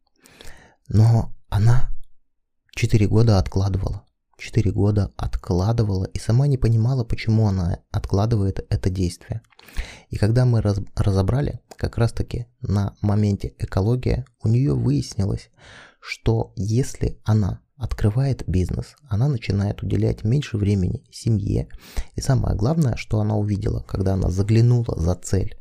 Но 0.89 1.35
она 1.49 1.91
4 2.77 3.07
года 3.09 3.39
откладывала. 3.39 4.05
4 4.41 4.73
года 4.73 5.13
откладывала 5.17 6.05
и 6.05 6.19
сама 6.19 6.47
не 6.47 6.57
понимала, 6.57 7.05
почему 7.05 7.47
она 7.47 7.81
откладывает 7.91 8.67
это 8.71 8.91
действие. 8.91 9.43
И 10.09 10.17
когда 10.17 10.45
мы 10.47 10.63
раз, 10.63 10.81
разобрали, 10.97 11.61
как 11.77 11.99
раз 11.99 12.13
таки 12.13 12.47
на 12.61 12.97
моменте 13.03 13.55
экология, 13.59 14.25
у 14.43 14.49
нее 14.49 14.75
выяснилось, 14.75 15.51
что 16.01 16.53
если 16.57 17.21
она 17.25 17.61
открывает 17.77 18.47
бизнес, 18.47 18.97
она 19.09 19.29
начинает 19.29 19.83
уделять 19.83 20.25
меньше 20.25 20.59
времени 20.59 21.05
семье. 21.11 21.69
И 22.15 22.21
самое 22.21 22.57
главное, 22.57 22.97
что 22.97 23.21
она 23.21 23.37
увидела, 23.37 23.81
когда 23.81 24.15
она 24.15 24.31
заглянула 24.31 25.01
за 25.01 25.15
цель, 25.15 25.60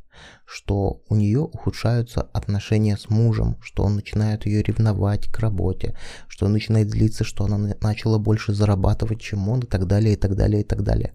что 0.50 1.04
у 1.08 1.16
нее 1.16 1.42
ухудшаются 1.42 2.22
отношения 2.22 2.98
с 2.98 3.08
мужем, 3.10 3.58
что 3.62 3.84
он 3.84 3.94
начинает 3.94 4.48
ее 4.48 4.64
ревновать 4.64 5.28
к 5.28 5.38
работе, 5.38 5.96
что 6.28 6.48
он 6.48 6.54
начинает 6.54 6.90
злиться, 6.90 7.24
что 7.24 7.46
она 7.46 7.76
начала 7.82 8.18
больше 8.18 8.54
зарабатывать, 8.54 9.22
чем 9.22 9.48
он, 9.48 9.60
и 9.60 9.68
так 9.68 9.86
далее, 9.86 10.14
и 10.14 10.16
так 10.16 10.36
далее, 10.36 10.62
и 10.62 10.64
так 10.64 10.82
далее. 10.82 11.14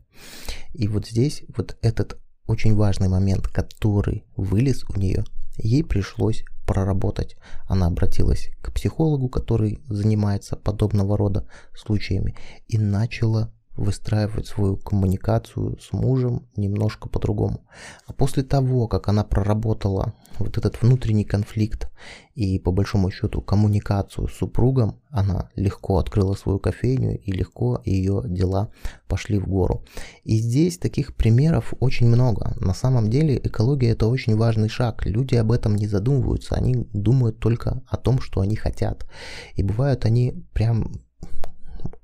И 0.73 0.87
вот 0.87 1.09
здесь 1.09 1.43
вот 1.57 1.77
этот 1.83 2.17
очень 2.47 2.77
важный 2.77 3.09
момент, 3.09 3.49
который 3.49 4.25
вылез 4.37 4.85
у 4.85 4.97
нее, 4.97 5.25
ей 5.57 5.83
пришлось 5.83 6.45
проработать. 6.65 7.37
Она 7.67 7.87
обратилась 7.87 8.51
к 8.63 8.73
психологу, 8.73 9.29
который 9.29 9.81
занимается 9.89 10.55
подобного 10.55 11.17
рода 11.17 11.49
случаями, 11.75 12.37
и 12.69 12.79
начала 12.79 13.53
выстраивать 13.77 14.47
свою 14.47 14.77
коммуникацию 14.77 15.79
с 15.81 15.93
мужем 15.93 16.47
немножко 16.57 17.09
по-другому. 17.09 17.65
А 18.07 18.13
после 18.13 18.43
того, 18.43 18.87
как 18.87 19.09
она 19.09 19.25
проработала 19.25 20.15
вот 20.39 20.59
этот 20.59 20.81
внутренний 20.81 21.25
конфликт 21.25 21.91
и 22.35 22.59
по 22.59 22.73
большому 22.73 23.11
счету 23.11 23.41
коммуникацию 23.41 24.29
с 24.29 24.35
супругом, 24.35 25.01
она 25.11 25.51
легко 25.57 25.99
открыла 25.99 26.35
свою 26.35 26.59
кофейню 26.59 27.19
и 27.19 27.33
легко 27.33 27.81
ее 27.85 28.23
дела 28.27 28.71
пошли 29.09 29.39
в 29.39 29.47
гору. 29.47 29.85
И 30.25 30.39
здесь 30.39 30.79
таких 30.79 31.15
примеров 31.15 31.75
очень 31.81 32.09
много. 32.09 32.57
На 32.61 32.75
самом 32.75 33.11
деле 33.11 33.41
экология 33.43 33.91
это 33.91 34.07
очень 34.07 34.37
важный 34.37 34.69
шаг. 34.69 35.07
Люди 35.07 35.35
об 35.35 35.53
этом 35.53 35.77
не 35.77 35.87
задумываются, 35.87 36.55
они 36.55 36.89
думают 36.93 37.39
только 37.39 37.83
о 37.89 37.97
том, 37.97 38.21
что 38.21 38.41
они 38.41 38.57
хотят. 38.57 39.07
И 39.55 39.63
бывают 39.63 40.05
они 40.05 40.45
прям 40.53 40.93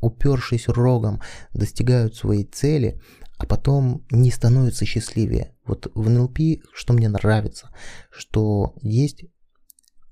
упершись 0.01 0.69
рогом, 0.69 1.21
достигают 1.53 2.15
своей 2.15 2.45
цели, 2.45 3.01
а 3.39 3.47
потом 3.47 4.05
не 4.11 4.31
становится 4.31 4.85
счастливее. 4.85 5.55
Вот 5.65 5.91
в 5.95 6.11
НЛП, 6.11 6.39
что 6.75 6.93
мне 6.93 7.09
нравится, 7.09 7.71
что 8.11 8.75
есть 8.83 9.25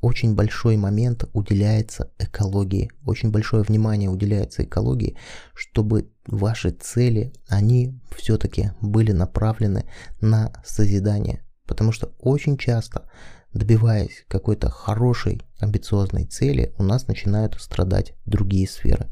очень 0.00 0.35
большой 0.35 0.76
момент 0.76 1.24
уделяется 1.33 2.12
экологии, 2.18 2.90
очень 3.04 3.31
большое 3.31 3.62
внимание 3.62 4.09
уделяется 4.09 4.64
экологии, 4.64 5.16
чтобы 5.54 6.11
ваши 6.26 6.70
цели, 6.70 7.33
они 7.48 8.00
все-таки 8.16 8.72
были 8.81 9.12
направлены 9.12 9.90
на 10.20 10.52
созидание. 10.64 11.44
Потому 11.66 11.92
что 11.92 12.14
очень 12.18 12.57
часто, 12.57 13.11
добиваясь 13.52 14.24
какой-то 14.28 14.70
хорошей, 14.70 15.42
амбициозной 15.59 16.26
цели, 16.26 16.74
у 16.78 16.83
нас 16.83 17.09
начинают 17.09 17.61
страдать 17.61 18.14
другие 18.24 18.68
сферы. 18.68 19.09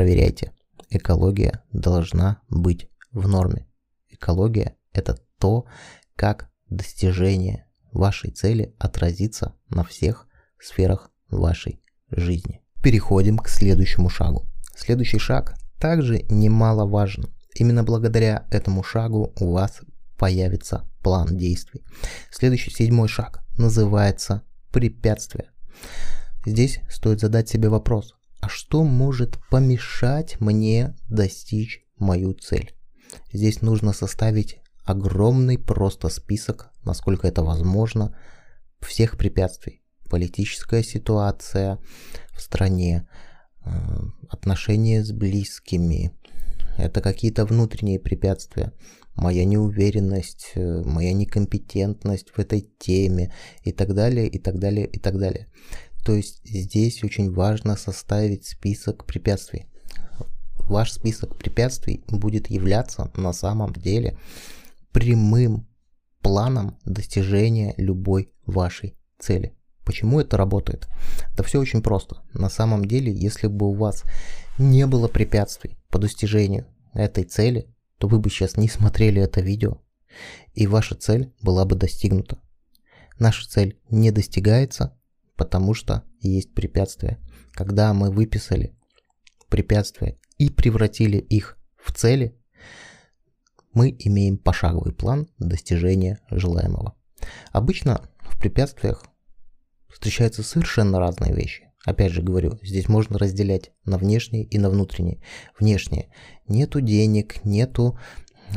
Проверяйте. 0.00 0.54
Экология 0.88 1.62
должна 1.74 2.40
быть 2.48 2.88
в 3.12 3.28
норме. 3.28 3.66
Экология– 4.08 4.76
это 4.94 5.18
то, 5.38 5.66
как 6.16 6.50
достижение 6.70 7.66
вашей 7.92 8.30
цели 8.30 8.74
отразится 8.78 9.56
на 9.68 9.84
всех 9.84 10.26
сферах 10.58 11.10
вашей 11.28 11.82
жизни. 12.10 12.62
Переходим 12.82 13.36
к 13.36 13.50
следующему 13.50 14.08
шагу. 14.08 14.48
Следующий 14.74 15.18
шаг 15.18 15.54
также 15.78 16.24
немаловажен. 16.30 17.26
Именно 17.54 17.84
благодаря 17.84 18.46
этому 18.50 18.82
шагу 18.82 19.34
у 19.38 19.52
вас 19.52 19.82
появится 20.16 20.88
план 21.02 21.36
действий. 21.36 21.84
Следующий 22.30 22.70
седьмой 22.70 23.08
шаг 23.08 23.44
называется 23.58 24.44
препятствие. 24.72 25.50
Здесь 26.46 26.80
стоит 26.88 27.20
задать 27.20 27.50
себе 27.50 27.68
вопрос, 27.68 28.14
а 28.40 28.48
что 28.48 28.84
может 28.84 29.38
помешать 29.50 30.40
мне 30.40 30.96
достичь 31.08 31.84
мою 31.98 32.32
цель? 32.32 32.74
Здесь 33.32 33.62
нужно 33.62 33.92
составить 33.92 34.58
огромный 34.84 35.58
просто 35.58 36.08
список, 36.08 36.70
насколько 36.84 37.28
это 37.28 37.42
возможно, 37.42 38.16
всех 38.80 39.16
препятствий. 39.16 39.82
Политическая 40.08 40.82
ситуация 40.82 41.78
в 42.32 42.40
стране, 42.40 43.08
э, 43.64 43.70
отношения 44.28 45.04
с 45.04 45.12
близкими, 45.12 46.12
это 46.76 47.00
какие-то 47.00 47.44
внутренние 47.44 48.00
препятствия, 48.00 48.72
моя 49.14 49.44
неуверенность, 49.44 50.52
э, 50.54 50.82
моя 50.84 51.12
некомпетентность 51.12 52.30
в 52.30 52.38
этой 52.38 52.68
теме 52.78 53.32
и 53.62 53.72
так 53.72 53.94
далее, 53.94 54.26
и 54.28 54.38
так 54.38 54.58
далее, 54.58 54.86
и 54.86 54.98
так 54.98 55.18
далее. 55.18 55.48
То 56.04 56.14
есть 56.14 56.40
здесь 56.44 57.04
очень 57.04 57.30
важно 57.32 57.76
составить 57.76 58.46
список 58.46 59.04
препятствий. 59.04 59.66
Ваш 60.58 60.92
список 60.92 61.36
препятствий 61.36 62.04
будет 62.08 62.48
являться 62.48 63.10
на 63.16 63.32
самом 63.32 63.72
деле 63.72 64.16
прямым 64.92 65.66
планом 66.22 66.78
достижения 66.84 67.74
любой 67.76 68.32
вашей 68.46 68.96
цели. 69.18 69.56
Почему 69.84 70.20
это 70.20 70.36
работает? 70.36 70.88
Да 71.36 71.42
все 71.42 71.58
очень 71.58 71.82
просто. 71.82 72.22
На 72.32 72.48
самом 72.48 72.84
деле, 72.84 73.12
если 73.12 73.48
бы 73.48 73.66
у 73.66 73.72
вас 73.72 74.04
не 74.58 74.86
было 74.86 75.08
препятствий 75.08 75.78
по 75.88 75.98
достижению 75.98 76.66
этой 76.94 77.24
цели, 77.24 77.74
то 77.98 78.06
вы 78.06 78.18
бы 78.18 78.30
сейчас 78.30 78.56
не 78.56 78.68
смотрели 78.68 79.20
это 79.20 79.40
видео, 79.40 79.80
и 80.54 80.66
ваша 80.66 80.94
цель 80.94 81.32
была 81.42 81.64
бы 81.64 81.76
достигнута. 81.76 82.38
Наша 83.18 83.48
цель 83.48 83.78
не 83.90 84.10
достигается, 84.10 84.98
потому 85.40 85.72
что 85.72 86.04
есть 86.20 86.52
препятствия. 86.52 87.18
Когда 87.52 87.94
мы 87.94 88.10
выписали 88.10 88.76
препятствия 89.48 90.18
и 90.36 90.50
превратили 90.50 91.16
их 91.16 91.56
в 91.82 91.94
цели, 91.94 92.38
мы 93.72 93.96
имеем 93.98 94.36
пошаговый 94.36 94.92
план 94.92 95.28
достижения 95.38 96.20
желаемого. 96.30 96.94
Обычно 97.52 98.10
в 98.18 98.38
препятствиях 98.38 99.02
встречаются 99.88 100.42
совершенно 100.42 100.98
разные 100.98 101.34
вещи. 101.34 101.70
Опять 101.86 102.12
же 102.12 102.20
говорю, 102.20 102.58
здесь 102.62 102.88
можно 102.88 103.16
разделять 103.18 103.72
на 103.86 103.96
внешние 103.96 104.44
и 104.44 104.58
на 104.58 104.68
внутренние. 104.68 105.22
Внешние. 105.58 106.10
Нету 106.48 106.82
денег, 106.82 107.42
нету 107.46 107.98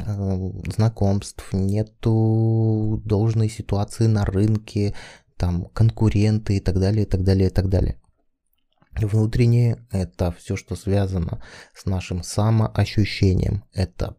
э, 0.06 0.52
знакомств, 0.76 1.48
нету 1.54 3.02
должной 3.06 3.48
ситуации 3.48 4.08
на 4.08 4.26
рынке, 4.26 4.93
там 5.38 5.65
конкуренты 5.74 6.58
и 6.58 6.60
так 6.60 6.80
далее, 6.80 7.04
и 7.04 7.10
так 7.10 7.24
далее, 7.24 7.48
и 7.48 7.52
так 7.52 7.69
далее. 7.69 8.00
Внутреннее– 8.91 9.86
это 9.91 10.32
все, 10.32 10.56
что 10.56 10.76
связано 10.76 11.43
с 11.74 11.86
нашим 11.86 12.24
самоощущением. 12.24 13.63
Это 13.74 14.17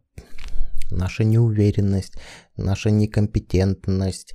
наша 0.90 1.24
неуверенность, 1.24 2.14
наша 2.56 2.90
некомпетентность, 2.90 4.34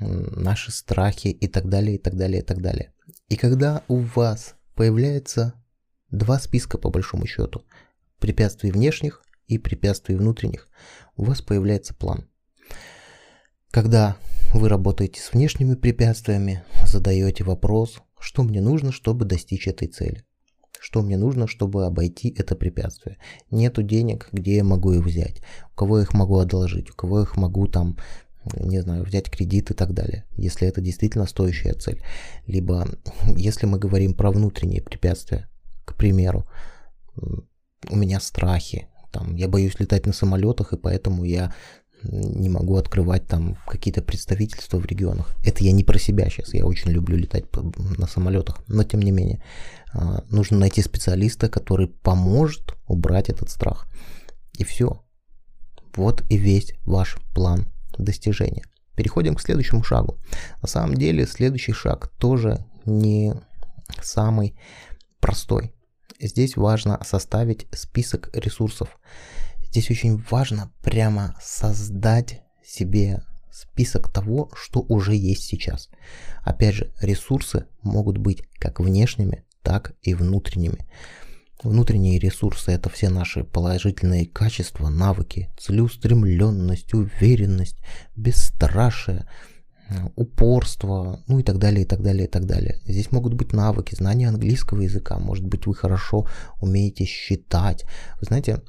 наши 0.00 0.70
страхи 0.70 1.28
и 1.28 1.48
так 1.48 1.68
далее, 1.68 1.96
и 1.96 1.98
так 1.98 2.16
далее, 2.16 2.42
и 2.42 2.44
так 2.44 2.60
далее. 2.60 2.92
И 3.28 3.36
когда 3.36 3.82
у 3.88 3.98
вас 3.98 4.54
появляется 4.74 5.54
два 6.10 6.38
списка 6.38 6.78
по 6.78 6.90
большому 6.90 7.26
счету, 7.26 7.64
препятствий 8.18 8.70
внешних 8.70 9.22
и 9.46 9.58
препятствий 9.58 10.16
внутренних, 10.16 10.68
у 11.16 11.24
вас 11.24 11.42
появляется 11.42 11.94
план. 11.94 12.28
Когда 13.70 14.16
вы 14.58 14.68
работаете 14.68 15.20
с 15.20 15.32
внешними 15.32 15.74
препятствиями, 15.74 16.64
задаете 16.86 17.44
вопрос, 17.44 17.98
что 18.18 18.42
мне 18.42 18.60
нужно, 18.60 18.92
чтобы 18.92 19.24
достичь 19.24 19.68
этой 19.68 19.88
цели 19.88 20.24
что 20.80 21.00
мне 21.00 21.16
нужно, 21.16 21.46
чтобы 21.46 21.86
обойти 21.86 22.34
это 22.36 22.54
препятствие. 22.54 23.16
Нету 23.50 23.82
денег, 23.82 24.28
где 24.32 24.56
я 24.56 24.64
могу 24.64 24.92
их 24.92 25.02
взять, 25.02 25.40
у 25.72 25.76
кого 25.76 25.96
я 25.96 26.02
их 26.02 26.12
могу 26.12 26.38
одолжить, 26.38 26.90
у 26.90 26.94
кого 26.94 27.20
я 27.20 27.24
их 27.24 27.38
могу 27.38 27.66
там 27.68 27.96
не 28.52 28.82
знаю, 28.82 29.04
взять 29.04 29.30
кредит 29.30 29.70
и 29.70 29.74
так 29.74 29.94
далее, 29.94 30.24
если 30.36 30.68
это 30.68 30.82
действительно 30.82 31.26
стоящая 31.26 31.72
цель. 31.72 32.02
Либо, 32.46 32.86
если 33.36 33.64
мы 33.64 33.78
говорим 33.78 34.12
про 34.12 34.30
внутренние 34.30 34.82
препятствия, 34.82 35.48
к 35.86 35.94
примеру, 35.94 36.46
у 37.16 37.96
меня 37.96 38.20
страхи, 38.20 38.88
там, 39.10 39.36
я 39.36 39.48
боюсь 39.48 39.78
летать 39.78 40.06
на 40.06 40.12
самолетах, 40.12 40.72
и 40.72 40.76
поэтому 40.76 41.24
я 41.24 41.54
не 42.04 42.48
могу 42.48 42.76
открывать 42.76 43.26
там 43.26 43.56
какие-то 43.66 44.02
представительства 44.02 44.78
в 44.78 44.86
регионах. 44.86 45.34
Это 45.44 45.64
я 45.64 45.72
не 45.72 45.84
про 45.84 45.98
себя 45.98 46.28
сейчас, 46.28 46.54
я 46.54 46.64
очень 46.66 46.90
люблю 46.90 47.16
летать 47.16 47.44
на 47.98 48.06
самолетах, 48.06 48.60
но 48.68 48.84
тем 48.84 49.00
не 49.00 49.10
менее 49.10 49.42
а, 49.92 50.22
нужно 50.28 50.58
найти 50.58 50.82
специалиста, 50.82 51.48
который 51.48 51.88
поможет 51.88 52.74
убрать 52.86 53.28
этот 53.28 53.50
страх. 53.50 53.86
И 54.58 54.64
все. 54.64 55.02
Вот 55.96 56.22
и 56.28 56.36
весь 56.36 56.74
ваш 56.84 57.16
план 57.34 57.68
достижения. 57.98 58.64
Переходим 58.96 59.34
к 59.34 59.40
следующему 59.40 59.82
шагу. 59.82 60.18
На 60.62 60.68
самом 60.68 60.94
деле 60.94 61.26
следующий 61.26 61.72
шаг 61.72 62.08
тоже 62.18 62.64
не 62.84 63.34
самый 64.02 64.56
простой. 65.20 65.72
Здесь 66.20 66.56
важно 66.56 67.00
составить 67.04 67.66
список 67.72 68.30
ресурсов. 68.34 68.98
Здесь 69.74 69.90
очень 69.90 70.24
важно 70.30 70.70
прямо 70.84 71.34
создать 71.42 72.42
себе 72.64 73.24
список 73.50 74.08
того, 74.08 74.48
что 74.54 74.78
уже 74.88 75.16
есть 75.16 75.42
сейчас. 75.42 75.88
Опять 76.42 76.76
же, 76.76 76.92
ресурсы 77.00 77.66
могут 77.82 78.18
быть 78.18 78.44
как 78.60 78.78
внешними, 78.78 79.42
так 79.64 79.96
и 80.02 80.14
внутренними. 80.14 80.86
Внутренние 81.60 82.20
ресурсы– 82.20 82.70
это 82.72 82.88
все 82.88 83.08
наши 83.08 83.42
положительные 83.42 84.26
качества, 84.26 84.90
навыки, 84.90 85.50
целеустремленность, 85.58 86.94
уверенность, 86.94 87.78
бесстрашие, 88.14 89.26
упорство, 90.14 91.24
ну 91.26 91.40
и 91.40 91.42
так 91.42 91.58
далее, 91.58 91.82
и 91.82 91.84
так 91.84 92.00
далее, 92.00 92.28
и 92.28 92.30
так 92.30 92.46
далее. 92.46 92.80
Здесь 92.84 93.10
могут 93.10 93.34
быть 93.34 93.52
навыки, 93.52 93.96
знания 93.96 94.28
английского 94.28 94.82
языка, 94.82 95.18
может 95.18 95.44
быть, 95.44 95.66
вы 95.66 95.74
хорошо 95.74 96.28
умеете 96.60 97.06
считать. 97.06 97.84
Вы 98.20 98.26
знаете, 98.26 98.62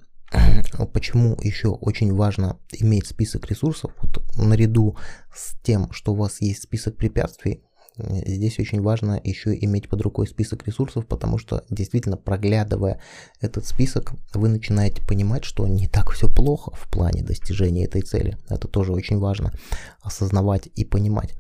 Почему 0.94 1.38
еще 1.42 1.70
очень 1.70 2.14
важно 2.14 2.58
иметь 2.72 3.08
список 3.08 3.50
ресурсов, 3.50 3.92
вот 4.02 4.24
наряду 4.38 4.98
с 5.34 5.56
тем, 5.64 5.92
что 5.92 6.14
у 6.14 6.16
вас 6.16 6.42
есть 6.42 6.64
список 6.64 6.98
препятствий, 6.98 7.64
здесь 7.98 8.60
очень 8.60 8.82
важно 8.82 9.20
еще 9.24 9.56
иметь 9.56 9.90
под 9.90 10.02
рукой 10.02 10.28
список 10.28 10.68
ресурсов, 10.68 11.08
потому 11.08 11.38
что 11.38 11.64
действительно 11.70 12.18
проглядывая 12.18 13.00
этот 13.40 13.66
список, 13.66 14.14
вы 14.34 14.50
начинаете 14.50 15.02
понимать, 15.02 15.46
что 15.46 15.68
не 15.68 15.88
так 15.88 16.12
все 16.12 16.28
плохо 16.28 16.72
в 16.76 16.90
плане 16.90 17.24
достижения 17.24 17.86
этой 17.86 18.02
цели. 18.02 18.38
Это 18.50 18.68
тоже 18.68 18.92
очень 18.92 19.18
важно 19.18 19.54
осознавать 20.02 20.68
и 20.76 20.84
понимать. 20.84 21.36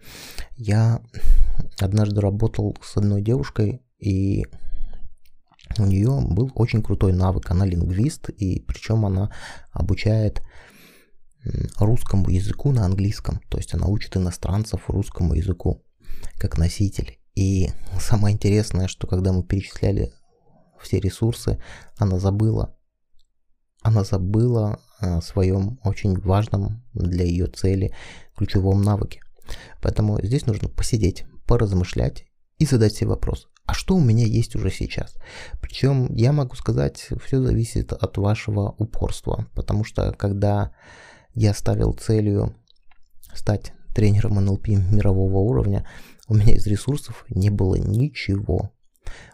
Я 0.55 1.01
однажды 1.79 2.21
работал 2.21 2.77
с 2.81 2.95
одной 2.97 3.21
девушкой, 3.21 3.81
и 3.99 4.45
у 5.77 5.85
нее 5.85 6.21
был 6.21 6.51
очень 6.55 6.81
крутой 6.81 7.13
навык, 7.13 7.49
она 7.51 7.65
лингвист, 7.65 8.29
и 8.29 8.59
причем 8.59 9.05
она 9.05 9.31
обучает 9.71 10.41
русскому 11.77 12.29
языку 12.29 12.71
на 12.71 12.85
английском, 12.85 13.39
то 13.49 13.57
есть 13.57 13.73
она 13.73 13.87
учит 13.87 14.17
иностранцев 14.17 14.89
русскому 14.89 15.35
языку 15.35 15.83
как 16.37 16.57
носитель. 16.57 17.19
И 17.35 17.69
самое 17.99 18.33
интересное, 18.33 18.87
что 18.87 19.07
когда 19.07 19.31
мы 19.31 19.43
перечисляли 19.43 20.11
все 20.79 20.99
ресурсы, 20.99 21.59
она 21.97 22.19
забыла 22.19 22.75
она 23.85 24.03
забыла 24.03 24.79
о 24.97 25.21
своем 25.21 25.79
очень 25.83 26.19
важном 26.19 26.83
для 26.95 27.23
ее 27.23 27.45
цели 27.45 27.93
ключевом 28.35 28.81
навыке. 28.81 29.21
Поэтому 29.79 30.19
здесь 30.23 30.47
нужно 30.47 30.69
посидеть, 30.69 31.25
поразмышлять 31.45 32.25
и 32.57 32.65
задать 32.65 32.95
себе 32.95 33.09
вопрос, 33.09 33.47
а 33.65 33.73
что 33.73 33.95
у 33.95 33.99
меня 33.99 34.25
есть 34.25 34.55
уже 34.55 34.69
сейчас? 34.69 35.15
Причем 35.59 36.13
я 36.13 36.31
могу 36.31 36.55
сказать, 36.55 37.09
все 37.23 37.41
зависит 37.41 37.93
от 37.93 38.17
вашего 38.17 38.75
упорства, 38.77 39.47
потому 39.55 39.83
что 39.83 40.13
когда 40.13 40.71
я 41.33 41.53
ставил 41.53 41.93
целью 41.93 42.55
стать 43.33 43.73
тренером 43.95 44.35
НЛП 44.35 44.67
мирового 44.67 45.39
уровня, 45.39 45.87
у 46.27 46.35
меня 46.35 46.53
из 46.55 46.67
ресурсов 46.67 47.25
не 47.29 47.49
было 47.49 47.75
ничего. 47.75 48.71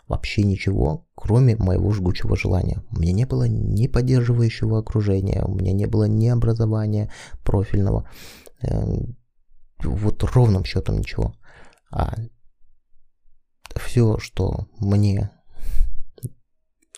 Вообще 0.07 0.43
ничего, 0.43 1.07
кроме 1.15 1.55
моего 1.55 1.91
жгучего 1.91 2.35
желания. 2.35 2.83
У 2.91 2.99
меня 2.99 3.13
не 3.13 3.25
было 3.25 3.47
ни 3.47 3.87
поддерживающего 3.87 4.79
окружения, 4.79 5.43
у 5.45 5.55
меня 5.55 5.71
не 5.71 5.85
было 5.85 6.05
ни 6.05 6.27
образования 6.27 7.11
профильного. 7.43 8.09
Эм, 8.61 9.17
вот 9.83 10.23
ровным 10.23 10.65
счетом 10.65 10.99
ничего. 10.99 11.33
А 11.89 12.15
все, 13.77 14.17
что 14.19 14.67
мне 14.79 15.31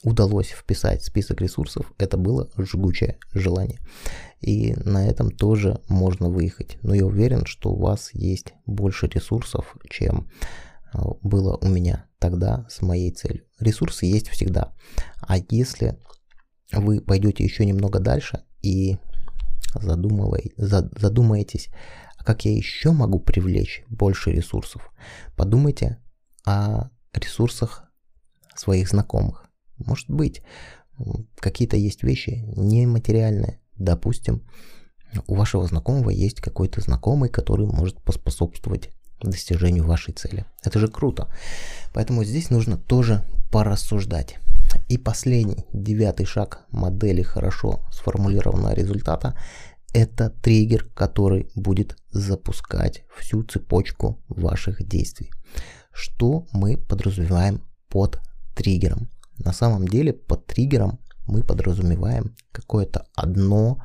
удалось 0.04 0.50
вписать 0.50 1.02
в 1.02 1.06
список 1.06 1.42
ресурсов, 1.42 1.92
это 1.98 2.18
было 2.18 2.50
жгучее 2.58 3.18
желание. 3.34 3.80
И 4.42 4.74
на 4.84 5.08
этом 5.08 5.32
тоже 5.32 5.82
можно 5.88 6.30
выехать. 6.30 6.78
Но 6.82 6.94
я 6.94 7.06
уверен, 7.06 7.46
что 7.46 7.72
у 7.72 7.80
вас 7.80 8.10
есть 8.14 8.54
больше 8.66 9.08
ресурсов, 9.08 9.76
чем 9.90 10.30
а, 10.92 11.14
было 11.22 11.58
у 11.58 11.68
меня 11.68 12.06
тогда 12.20 12.68
с 12.70 12.82
моей 12.82 13.12
целью. 13.12 13.46
Ресурсы 13.60 14.06
есть 14.06 14.28
всегда. 14.28 14.74
А 15.22 15.38
если 15.50 15.98
вы 16.72 17.02
пойдете 17.02 17.44
еще 17.44 17.66
немного 17.66 18.00
дальше 18.00 18.44
и 18.62 18.98
задумаетесь, 19.76 21.70
а 22.18 22.24
как 22.24 22.46
я 22.46 22.54
еще 22.54 22.92
могу 22.92 23.20
привлечь 23.20 23.84
больше 23.90 24.32
ресурсов, 24.32 24.92
подумайте 25.36 26.03
о 26.46 26.90
ресурсах 27.14 27.86
своих 28.56 28.90
знакомых. 28.90 29.46
Может 29.78 30.10
быть, 30.10 30.42
какие-то 31.38 31.78
есть 31.78 32.04
вещи 32.04 32.44
нематериальные. 32.56 33.60
Допустим, 33.76 34.44
у 35.28 35.36
вашего 35.36 35.66
знакомого 35.68 36.10
есть 36.10 36.42
какой-то 36.42 36.82
знакомый, 36.82 37.30
который 37.30 37.66
может 37.66 38.02
поспособствовать 38.02 38.90
достижению 39.22 39.86
вашей 39.86 40.14
цели. 40.14 40.46
Это 40.64 40.80
же 40.80 40.88
круто. 40.88 41.34
Поэтому 41.94 42.24
здесь 42.24 42.50
нужно 42.50 42.78
тоже 42.78 43.24
порассуждать. 43.52 44.38
И 44.90 44.98
последний, 44.98 45.66
девятый 45.72 46.26
шаг 46.26 46.66
модели 46.72 47.22
хорошо 47.22 47.86
сформулированного 47.92 48.74
результата– 48.74 49.38
это 49.94 50.32
триггер, 50.32 50.90
который 50.96 51.52
будет 51.56 51.96
запускать 52.10 53.04
всю 53.16 53.44
цепочку 53.44 54.20
ваших 54.28 54.86
действий. 54.88 55.32
Что 55.94 56.48
мы 56.52 56.78
подразумеваем 56.78 57.62
под 57.88 58.20
триггером? 58.56 59.10
На 59.38 59.54
самом 59.54 59.88
деле 59.88 60.14
под 60.14 60.46
триггером 60.46 61.00
мы 61.26 61.44
подразумеваем 61.44 62.36
какое-то 62.52 63.06
одно 63.16 63.78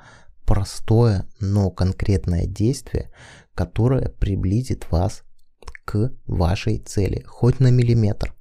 простое, 0.44 1.26
но 1.40 1.70
конкретное 1.70 2.46
действие, 2.46 3.10
которое 3.54 4.08
приблизит 4.08 4.90
вас 4.90 5.22
к 5.84 6.12
вашей 6.26 6.78
цели, 6.78 7.22
хоть 7.26 7.60
на 7.60 7.70
миллиметр. 7.70 8.34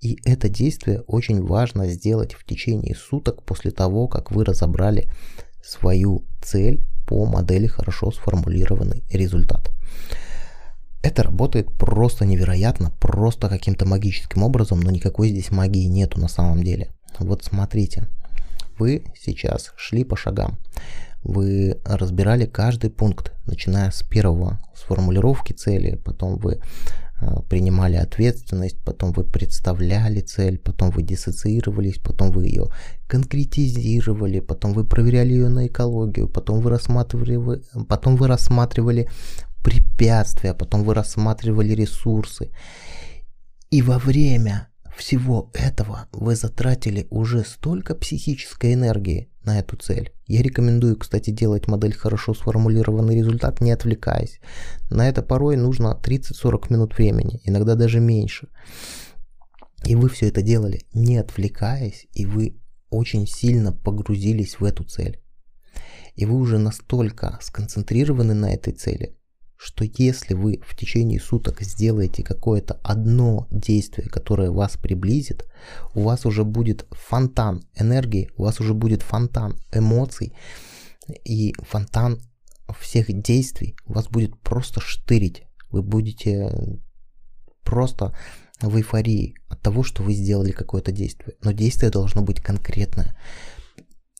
И 0.00 0.18
это 0.24 0.48
действие 0.48 1.00
очень 1.02 1.44
важно 1.44 1.88
сделать 1.88 2.34
в 2.34 2.44
течение 2.44 2.94
суток 2.94 3.42
после 3.42 3.72
того, 3.72 4.06
как 4.06 4.30
вы 4.30 4.44
разобрали 4.44 5.10
свою 5.62 6.24
цель 6.40 6.86
по 7.06 7.26
модели 7.26 7.66
хорошо 7.66 8.12
сформулированный 8.12 9.04
результат. 9.10 9.70
Это 11.02 11.22
работает 11.22 11.70
просто 11.76 12.24
невероятно, 12.26 12.90
просто 12.98 13.48
каким-то 13.48 13.86
магическим 13.86 14.42
образом, 14.42 14.80
но 14.80 14.90
никакой 14.90 15.30
здесь 15.30 15.50
магии 15.50 15.86
нету 15.86 16.20
на 16.20 16.28
самом 16.28 16.62
деле. 16.62 16.90
Вот 17.18 17.44
смотрите, 17.44 18.08
вы 18.78 19.04
сейчас 19.18 19.72
шли 19.76 20.04
по 20.04 20.16
шагам, 20.16 20.58
вы 21.22 21.80
разбирали 21.84 22.46
каждый 22.46 22.90
пункт, 22.90 23.32
начиная 23.46 23.90
с 23.90 24.02
первого, 24.02 24.60
с 24.74 24.82
формулировки 24.82 25.52
цели, 25.52 25.96
потом 26.04 26.38
вы 26.38 26.60
а, 27.20 27.42
принимали 27.42 27.96
ответственность, 27.96 28.78
потом 28.84 29.12
вы 29.12 29.24
представляли 29.24 30.20
цель, 30.20 30.58
потом 30.58 30.90
вы 30.90 31.02
диссоциировались, 31.02 31.98
потом 31.98 32.30
вы 32.30 32.46
ее 32.46 32.68
конкретизировали, 33.08 34.38
потом 34.38 34.72
вы 34.72 34.84
проверяли 34.84 35.32
ее 35.32 35.48
на 35.48 35.66
экологию, 35.66 36.28
потом 36.28 36.60
вы 36.60 36.70
рассматривали, 36.70 37.62
потом 37.88 38.16
вы 38.16 38.28
рассматривали 38.28 39.08
препятствия, 39.62 40.54
потом 40.54 40.84
вы 40.84 40.94
рассматривали 40.94 41.72
ресурсы. 41.72 42.50
И 43.70 43.82
во 43.82 43.98
время 43.98 44.68
всего 44.96 45.50
этого 45.54 46.08
вы 46.12 46.34
затратили 46.34 47.06
уже 47.10 47.44
столько 47.44 47.94
психической 47.94 48.74
энергии 48.74 49.30
на 49.44 49.58
эту 49.60 49.76
цель. 49.76 50.12
Я 50.26 50.42
рекомендую, 50.42 50.96
кстати, 50.96 51.30
делать 51.30 51.68
модель 51.68 51.94
хорошо 51.94 52.34
сформулированный 52.34 53.16
результат, 53.16 53.60
не 53.60 53.70
отвлекаясь. 53.70 54.40
На 54.90 55.08
это 55.08 55.22
порой 55.22 55.56
нужно 55.56 55.98
30-40 56.02 56.72
минут 56.72 56.98
времени, 56.98 57.40
иногда 57.44 57.74
даже 57.74 58.00
меньше. 58.00 58.48
И 59.84 59.94
вы 59.94 60.08
все 60.08 60.28
это 60.28 60.42
делали, 60.42 60.82
не 60.92 61.16
отвлекаясь, 61.16 62.06
и 62.12 62.26
вы 62.26 62.60
очень 62.90 63.26
сильно 63.26 63.72
погрузились 63.72 64.60
в 64.60 64.64
эту 64.64 64.84
цель. 64.84 65.20
И 66.14 66.26
вы 66.26 66.36
уже 66.36 66.58
настолько 66.58 67.38
сконцентрированы 67.40 68.34
на 68.34 68.52
этой 68.52 68.72
цели, 68.72 69.16
что 69.58 69.84
если 69.84 70.34
вы 70.34 70.60
в 70.64 70.76
течение 70.76 71.18
суток 71.18 71.62
сделаете 71.62 72.22
какое-то 72.22 72.78
одно 72.84 73.48
действие, 73.50 74.08
которое 74.08 74.52
вас 74.52 74.76
приблизит, 74.76 75.46
у 75.94 76.02
вас 76.02 76.24
уже 76.24 76.44
будет 76.44 76.86
фонтан 76.92 77.64
энергии, 77.74 78.30
у 78.36 78.44
вас 78.44 78.60
уже 78.60 78.72
будет 78.72 79.02
фонтан 79.02 79.58
эмоций 79.72 80.32
и 81.24 81.54
фонтан 81.58 82.20
всех 82.78 83.12
действий, 83.12 83.74
вас 83.84 84.06
будет 84.06 84.38
просто 84.40 84.80
штырить. 84.80 85.42
Вы 85.70 85.82
будете 85.82 86.80
просто 87.64 88.16
в 88.60 88.76
эйфории 88.76 89.34
от 89.48 89.60
того, 89.60 89.82
что 89.82 90.04
вы 90.04 90.14
сделали 90.14 90.52
какое-то 90.52 90.92
действие. 90.92 91.34
Но 91.42 91.50
действие 91.50 91.90
должно 91.90 92.22
быть 92.22 92.40
конкретное. 92.40 93.16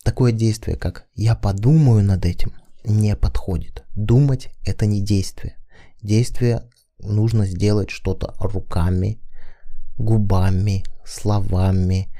Такое 0.02 0.32
действие, 0.32 0.76
как 0.76 1.06
«я 1.14 1.36
подумаю 1.36 2.02
над 2.02 2.24
этим», 2.24 2.52
не 2.84 3.16
подходит. 3.16 3.84
Думать– 3.94 4.50
это 4.64 4.86
не 4.86 5.02
действие. 5.02 5.56
Действие 6.02 6.68
нужно 6.98 7.46
сделать 7.46 7.90
что-то 7.90 8.34
руками, 8.38 9.20
губами, 9.96 10.84
словами, 11.04 12.12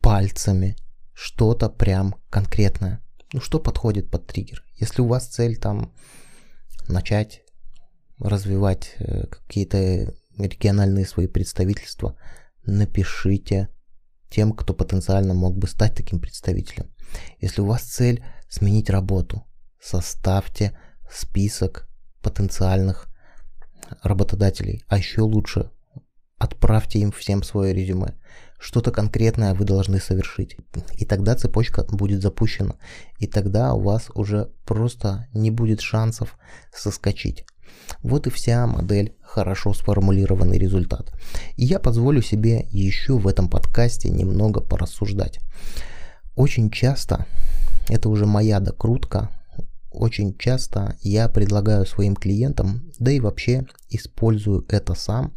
пальцами, 0.00 0.76
что-то 1.12 1.68
прям 1.68 2.14
конкретное. 2.30 3.00
Ну 3.32 3.40
что 3.40 3.58
подходит 3.58 4.10
под 4.10 4.26
триггер? 4.26 4.64
Если 4.76 5.02
у 5.02 5.06
вас 5.06 5.26
цель 5.26 5.56
там 5.56 5.92
начать 6.88 7.42
развивать 8.18 8.94
э, 8.98 9.26
какие-то 9.26 10.14
региональные 10.38 11.06
свои 11.06 11.26
представительства, 11.26 12.16
напишите 12.64 13.68
тем, 14.30 14.52
кто 14.52 14.74
потенциально 14.74 15.34
мог 15.34 15.56
бы 15.56 15.66
стать 15.68 15.94
таким 15.94 16.20
представителем. 16.20 16.90
Если 17.40 17.60
у 17.60 17.66
вас 17.66 17.82
цель 17.82 18.24
сменить 18.56 18.90
работу, 18.90 19.44
составьте 19.80 20.76
список 21.10 21.88
потенциальных 22.22 23.08
работодателей, 24.02 24.82
а 24.88 24.98
еще 24.98 25.20
лучше 25.22 25.70
отправьте 26.38 26.98
им 26.98 27.12
всем 27.12 27.42
свое 27.42 27.72
резюме. 27.72 28.14
Что-то 28.58 28.90
конкретное 28.90 29.54
вы 29.54 29.64
должны 29.64 30.00
совершить. 30.00 30.56
И 30.94 31.04
тогда 31.04 31.34
цепочка 31.34 31.84
будет 31.84 32.22
запущена. 32.22 32.76
И 33.18 33.26
тогда 33.26 33.74
у 33.74 33.80
вас 33.80 34.10
уже 34.14 34.50
просто 34.64 35.28
не 35.34 35.50
будет 35.50 35.80
шансов 35.82 36.38
соскочить. 36.74 37.44
Вот 38.02 38.26
и 38.26 38.30
вся 38.30 38.66
модель 38.66 39.14
хорошо 39.20 39.74
сформулированный 39.74 40.58
результат. 40.58 41.12
И 41.56 41.64
я 41.64 41.78
позволю 41.78 42.22
себе 42.22 42.66
еще 42.70 43.18
в 43.18 43.28
этом 43.28 43.50
подкасте 43.50 44.08
немного 44.08 44.60
порассуждать. 44.60 45.40
Очень 46.34 46.70
часто 46.70 47.26
это 47.88 48.08
уже 48.08 48.26
моя 48.26 48.60
докрутка. 48.60 49.30
Очень 49.90 50.36
часто 50.36 50.96
я 51.00 51.28
предлагаю 51.28 51.86
своим 51.86 52.16
клиентам, 52.16 52.90
да 52.98 53.10
и 53.10 53.20
вообще 53.20 53.66
использую 53.88 54.66
это 54.68 54.94
сам, 54.94 55.32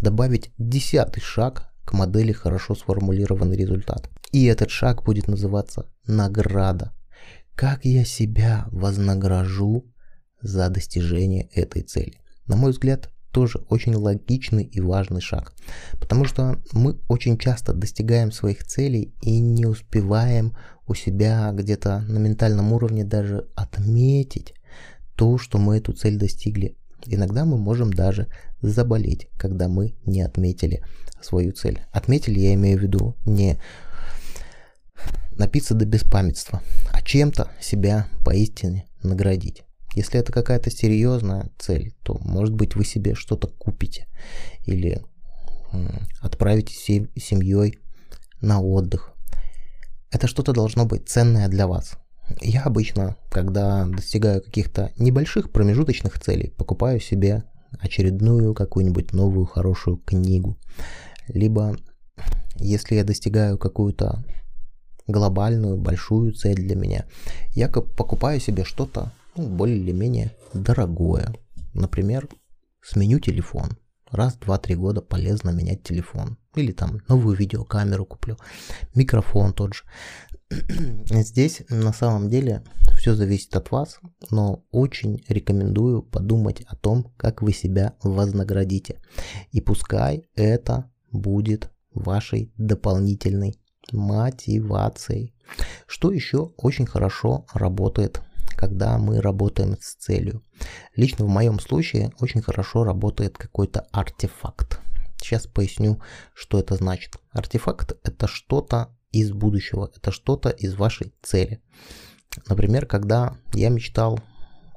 добавить 0.00 0.52
десятый 0.56 1.20
шаг 1.20 1.72
к 1.84 1.92
модели 1.92 2.32
хорошо 2.32 2.74
сформулированный 2.74 3.56
результат. 3.56 4.08
И 4.30 4.44
этот 4.44 4.70
шаг 4.70 5.04
будет 5.04 5.28
называться 5.28 5.86
награда. 6.06 6.92
Как 7.54 7.84
я 7.84 8.04
себя 8.04 8.66
вознагражу 8.70 9.84
за 10.40 10.68
достижение 10.68 11.48
этой 11.52 11.82
цели. 11.82 12.20
На 12.46 12.56
мой 12.56 12.72
взгляд, 12.72 13.10
тоже 13.32 13.58
очень 13.68 13.94
логичный 13.94 14.64
и 14.64 14.80
важный 14.80 15.20
шаг. 15.20 15.54
Потому 15.98 16.24
что 16.24 16.62
мы 16.72 16.96
очень 17.08 17.36
часто 17.36 17.72
достигаем 17.72 18.30
своих 18.30 18.64
целей 18.64 19.12
и 19.22 19.40
не 19.40 19.66
успеваем 19.66 20.56
у 20.86 20.94
себя 20.94 21.50
где-то 21.52 22.00
на 22.00 22.18
ментальном 22.18 22.72
уровне 22.72 23.04
даже 23.04 23.48
отметить 23.54 24.54
то, 25.16 25.38
что 25.38 25.58
мы 25.58 25.78
эту 25.78 25.92
цель 25.92 26.18
достигли. 26.18 26.76
Иногда 27.06 27.44
мы 27.44 27.58
можем 27.58 27.92
даже 27.92 28.28
заболеть, 28.60 29.28
когда 29.36 29.68
мы 29.68 29.94
не 30.06 30.22
отметили 30.22 30.82
свою 31.20 31.52
цель. 31.52 31.80
Отметили, 31.92 32.38
я 32.40 32.54
имею 32.54 32.78
в 32.78 32.82
виду, 32.82 33.16
не 33.24 33.58
напиться 35.32 35.74
до 35.74 35.84
беспамятства, 35.84 36.62
а 36.92 37.02
чем-то 37.02 37.50
себя 37.60 38.08
поистине 38.24 38.86
наградить. 39.02 39.64
Если 39.94 40.18
это 40.18 40.32
какая-то 40.32 40.70
серьезная 40.70 41.50
цель, 41.58 41.94
то, 42.02 42.18
может 42.20 42.54
быть, 42.54 42.74
вы 42.74 42.84
себе 42.84 43.14
что-то 43.14 43.48
купите 43.48 44.06
или 44.64 45.02
отправите 46.20 46.74
семьей 46.74 47.78
на 48.40 48.60
отдых. 48.60 49.13
Это 50.14 50.28
что-то 50.28 50.52
должно 50.52 50.86
быть 50.86 51.08
ценное 51.08 51.48
для 51.48 51.66
вас. 51.66 51.98
Я 52.40 52.62
обычно, 52.62 53.16
когда 53.30 53.84
достигаю 53.84 54.40
каких-то 54.40 54.92
небольших 54.96 55.50
промежуточных 55.50 56.20
целей, 56.20 56.54
покупаю 56.56 57.00
себе 57.00 57.42
очередную 57.80 58.54
какую-нибудь 58.54 59.12
новую 59.12 59.44
хорошую 59.44 59.96
книгу. 59.96 60.56
Либо, 61.26 61.76
если 62.54 62.94
я 62.94 63.02
достигаю 63.02 63.58
какую-то 63.58 64.24
глобальную, 65.08 65.78
большую 65.78 66.32
цель 66.32 66.64
для 66.64 66.76
меня, 66.76 67.06
я 67.56 67.68
покупаю 67.68 68.38
себе 68.38 68.62
что-то 68.62 69.10
ну, 69.34 69.48
более 69.48 69.78
или 69.78 69.90
менее 69.90 70.30
дорогое. 70.52 71.34
Например, 71.74 72.28
сменю 72.80 73.18
телефон. 73.18 73.76
Раз, 74.10 74.36
два, 74.36 74.58
три 74.58 74.74
года 74.74 75.00
полезно 75.00 75.50
менять 75.50 75.82
телефон. 75.82 76.38
Или 76.54 76.72
там 76.72 77.00
новую 77.08 77.36
видеокамеру 77.36 78.06
куплю. 78.06 78.36
Микрофон 78.94 79.52
тот 79.52 79.74
же. 79.74 79.82
Здесь 81.10 81.62
на 81.68 81.92
самом 81.92 82.30
деле 82.30 82.62
все 82.96 83.14
зависит 83.14 83.54
от 83.56 83.70
вас, 83.70 83.98
но 84.30 84.64
очень 84.70 85.24
рекомендую 85.28 86.02
подумать 86.02 86.62
о 86.66 86.76
том, 86.76 87.12
как 87.16 87.42
вы 87.42 87.52
себя 87.52 87.94
вознаградите. 88.02 89.00
И 89.50 89.60
пускай 89.60 90.28
это 90.34 90.90
будет 91.10 91.70
вашей 91.92 92.52
дополнительной 92.56 93.58
мотивацией. 93.92 95.34
Что 95.86 96.12
еще 96.12 96.52
очень 96.56 96.86
хорошо 96.86 97.46
работает, 97.52 98.22
когда 98.54 98.98
мы 98.98 99.20
работаем 99.20 99.76
с 99.80 99.94
целью? 99.94 100.42
Лично 100.96 101.24
в 101.24 101.28
моем 101.28 101.58
случае 101.60 102.12
очень 102.20 102.42
хорошо 102.42 102.84
работает 102.84 103.36
какой-то 103.36 103.86
артефакт. 103.92 104.80
Сейчас 105.20 105.46
поясню, 105.46 106.00
что 106.34 106.58
это 106.58 106.74
значит. 106.74 107.16
Артефакт 107.30 107.96
это 108.02 108.26
что-то 108.26 108.96
из 109.10 109.32
будущего, 109.32 109.90
это 109.94 110.10
что-то 110.10 110.50
из 110.50 110.74
вашей 110.74 111.14
цели. 111.22 111.62
Например, 112.48 112.86
когда 112.86 113.36
я 113.54 113.68
мечтал 113.68 114.20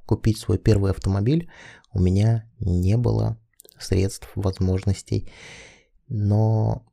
купить 0.05 0.37
свой 0.37 0.57
первый 0.57 0.91
автомобиль, 0.91 1.49
у 1.91 1.99
меня 1.99 2.49
не 2.59 2.97
было 2.97 3.37
средств, 3.79 4.29
возможностей. 4.35 5.29
Но 6.07 6.85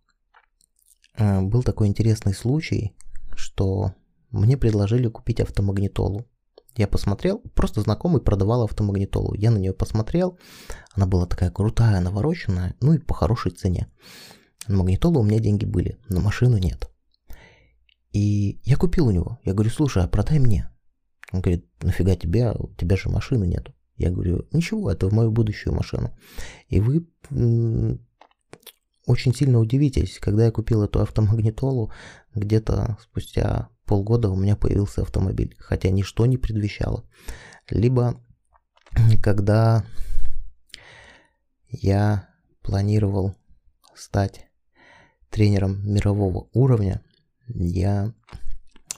э, 1.16 1.40
был 1.42 1.62
такой 1.62 1.86
интересный 1.86 2.34
случай, 2.34 2.96
что 3.36 3.94
мне 4.30 4.56
предложили 4.56 5.08
купить 5.08 5.40
автомагнитолу. 5.40 6.26
Я 6.76 6.88
посмотрел, 6.88 7.40
просто 7.54 7.80
знакомый 7.80 8.20
продавал 8.20 8.64
автомагнитолу. 8.64 9.34
Я 9.34 9.50
на 9.50 9.58
нее 9.58 9.72
посмотрел, 9.72 10.38
она 10.92 11.06
была 11.06 11.26
такая 11.26 11.50
крутая, 11.50 12.00
навороченная, 12.00 12.74
ну 12.80 12.94
и 12.94 12.98
по 12.98 13.14
хорошей 13.14 13.52
цене. 13.52 13.88
На 14.66 14.78
магнитолу 14.78 15.20
у 15.20 15.24
меня 15.24 15.38
деньги 15.38 15.64
были, 15.64 15.98
на 16.08 16.20
машину 16.20 16.56
нет. 16.58 16.90
И 18.12 18.60
я 18.64 18.76
купил 18.76 19.06
у 19.06 19.10
него. 19.10 19.38
Я 19.44 19.54
говорю, 19.54 19.70
слушай, 19.70 20.02
а 20.02 20.08
продай 20.08 20.38
мне. 20.38 20.70
Он 21.32 21.40
говорит, 21.40 21.66
нафига 21.82 22.16
тебе, 22.16 22.52
у 22.52 22.72
тебя 22.74 22.96
же 22.96 23.08
машины 23.08 23.44
нету. 23.44 23.74
Я 23.96 24.10
говорю, 24.10 24.46
ничего, 24.52 24.90
это 24.90 25.08
в 25.08 25.12
мою 25.12 25.30
будущую 25.30 25.74
машину. 25.74 26.16
И 26.68 26.80
вы 26.80 27.06
очень 29.06 29.34
сильно 29.34 29.58
удивитесь, 29.58 30.18
когда 30.18 30.46
я 30.46 30.50
купил 30.50 30.82
эту 30.82 31.00
автомагнитолу, 31.00 31.92
где-то 32.34 32.98
спустя 33.02 33.68
полгода 33.86 34.30
у 34.30 34.36
меня 34.36 34.56
появился 34.56 35.02
автомобиль, 35.02 35.54
хотя 35.58 35.90
ничто 35.90 36.26
не 36.26 36.36
предвещало. 36.36 37.04
Либо 37.70 38.20
когда 39.22 39.84
я 41.68 42.28
планировал 42.62 43.34
стать 43.94 44.46
тренером 45.30 45.82
мирового 45.86 46.48
уровня, 46.52 47.02
я 47.48 48.14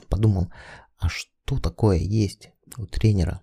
подумал, 0.09 0.49
а 0.97 1.09
что 1.09 1.59
такое 1.59 1.97
есть 1.97 2.51
у 2.77 2.85
тренера 2.85 3.41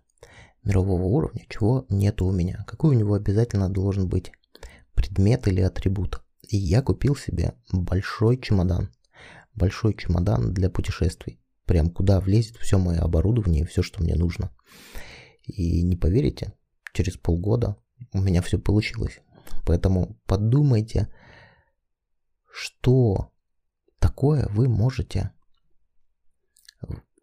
мирового 0.63 1.03
уровня, 1.03 1.45
чего 1.49 1.85
нету 1.89 2.27
у 2.27 2.33
меня? 2.33 2.65
Какой 2.67 2.95
у 2.95 2.99
него 2.99 3.15
обязательно 3.15 3.69
должен 3.69 4.09
быть 4.09 4.33
предмет 4.95 5.47
или 5.49 5.61
атрибут? 5.61 6.23
И 6.49 6.57
я 6.57 6.83
купил 6.83 7.17
себе 7.17 7.55
большой 7.73 8.39
чемодан. 8.41 8.91
Большой 9.55 9.95
чемодан 9.95 10.53
для 10.53 10.71
путешествий. 10.71 11.41
Прям 11.65 11.91
куда 11.91 12.21
влезет 12.21 12.57
все 12.57 12.79
мое 12.79 13.01
оборудование 13.01 13.63
и 13.63 13.67
все, 13.67 13.83
что 13.83 14.03
мне 14.03 14.15
нужно. 14.15 14.51
И 15.43 15.83
не 15.83 15.97
поверите, 15.97 16.53
через 16.93 17.17
полгода 17.17 17.77
у 18.13 18.21
меня 18.21 18.43
все 18.43 18.59
получилось. 18.59 19.21
Поэтому 19.67 20.21
подумайте, 20.27 21.09
что 22.51 23.33
такое 23.99 24.47
вы 24.51 24.69
можете 24.69 25.33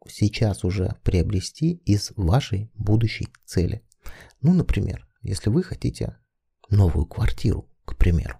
сейчас 0.07 0.63
уже 0.63 0.95
приобрести 1.03 1.73
из 1.85 2.11
вашей 2.15 2.71
будущей 2.73 3.27
цели. 3.45 3.83
Ну, 4.41 4.53
например, 4.53 5.07
если 5.21 5.49
вы 5.49 5.63
хотите 5.63 6.17
новую 6.69 7.05
квартиру, 7.05 7.69
к 7.85 7.95
примеру, 7.95 8.39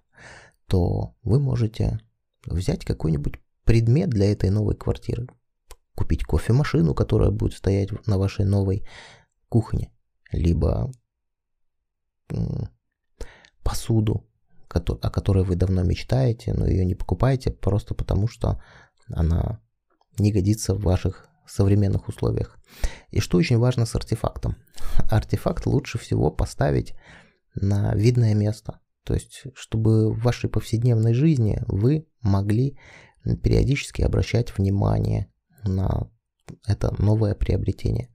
то 0.67 1.15
вы 1.23 1.39
можете 1.39 1.99
взять 2.45 2.85
какой-нибудь 2.85 3.35
предмет 3.63 4.09
для 4.09 4.31
этой 4.31 4.49
новой 4.49 4.75
квартиры, 4.75 5.27
купить 5.95 6.23
кофемашину, 6.23 6.93
которая 6.93 7.31
будет 7.31 7.53
стоять 7.53 7.89
на 8.07 8.17
вашей 8.17 8.45
новой 8.45 8.87
кухне, 9.49 9.91
либо 10.31 10.91
посуду, 13.63 14.27
о 14.69 15.09
которой 15.09 15.43
вы 15.43 15.55
давно 15.55 15.83
мечтаете, 15.83 16.53
но 16.53 16.65
ее 16.65 16.85
не 16.85 16.95
покупаете 16.95 17.51
просто 17.51 17.93
потому, 17.93 18.27
что 18.27 18.61
она 19.07 19.59
не 20.17 20.31
годится 20.31 20.73
в 20.73 20.81
ваших 20.81 21.27
современных 21.45 22.07
условиях. 22.07 22.57
И 23.09 23.19
что 23.19 23.37
очень 23.37 23.57
важно 23.57 23.85
с 23.85 23.95
артефактом? 23.95 24.55
Артефакт 25.11 25.65
лучше 25.65 25.97
всего 25.97 26.31
поставить 26.31 26.93
на 27.55 27.93
видное 27.93 28.33
место. 28.33 28.79
То 29.03 29.13
есть, 29.13 29.43
чтобы 29.55 30.13
в 30.13 30.21
вашей 30.21 30.49
повседневной 30.49 31.13
жизни 31.13 31.61
вы 31.67 32.07
могли 32.21 32.77
периодически 33.43 34.01
обращать 34.01 34.57
внимание 34.57 35.31
на 35.63 36.09
это 36.67 36.93
новое 37.01 37.35
приобретение. 37.35 38.09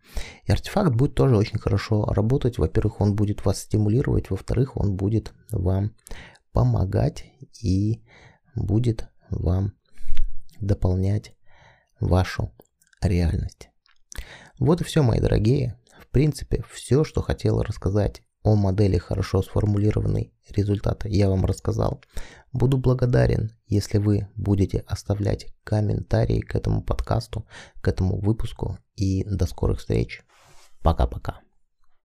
И 0.45 0.53
артефакт 0.53 0.95
будет 0.95 1.15
тоже 1.15 1.37
очень 1.37 1.59
хорошо 1.59 2.05
работать. 2.07 2.59
Во-первых, 2.59 3.01
он 3.01 3.15
будет 3.15 3.45
вас 3.45 3.61
стимулировать, 3.61 4.31
во-вторых, 4.31 4.77
он 4.77 4.97
будет 4.97 5.33
вам 5.51 5.95
помогать 6.53 7.25
и 7.63 8.03
будет 8.55 9.09
вам 9.31 9.73
дополнять 10.61 11.35
вашу 12.01 12.53
реальность. 13.01 13.71
Вот 14.59 14.81
и 14.81 14.85
все, 14.85 15.03
мои 15.03 15.21
дорогие. 15.21 15.79
В 16.01 16.09
принципе, 16.09 16.65
все, 16.71 17.05
что 17.05 17.21
хотел 17.21 17.63
рассказать 17.63 18.23
о 18.47 18.55
модели 18.55 18.97
хорошо 18.97 19.43
сформулированной 19.43 20.33
результата, 20.49 21.09
я 21.09 21.29
вам 21.29 21.45
рассказал. 21.45 22.01
Буду 22.53 22.79
благодарен, 22.79 23.51
если 23.67 23.99
вы 23.99 24.29
будете 24.37 24.85
оставлять 24.87 25.49
комментарии 25.65 26.41
к 26.41 26.55
этому 26.55 26.81
подкасту, 26.81 27.45
к 27.81 27.89
этому 27.89 28.21
выпуску. 28.21 28.79
И 28.95 29.25
до 29.25 29.47
скорых 29.47 29.81
встреч. 29.81 30.23
Пока-пока. 30.81 31.46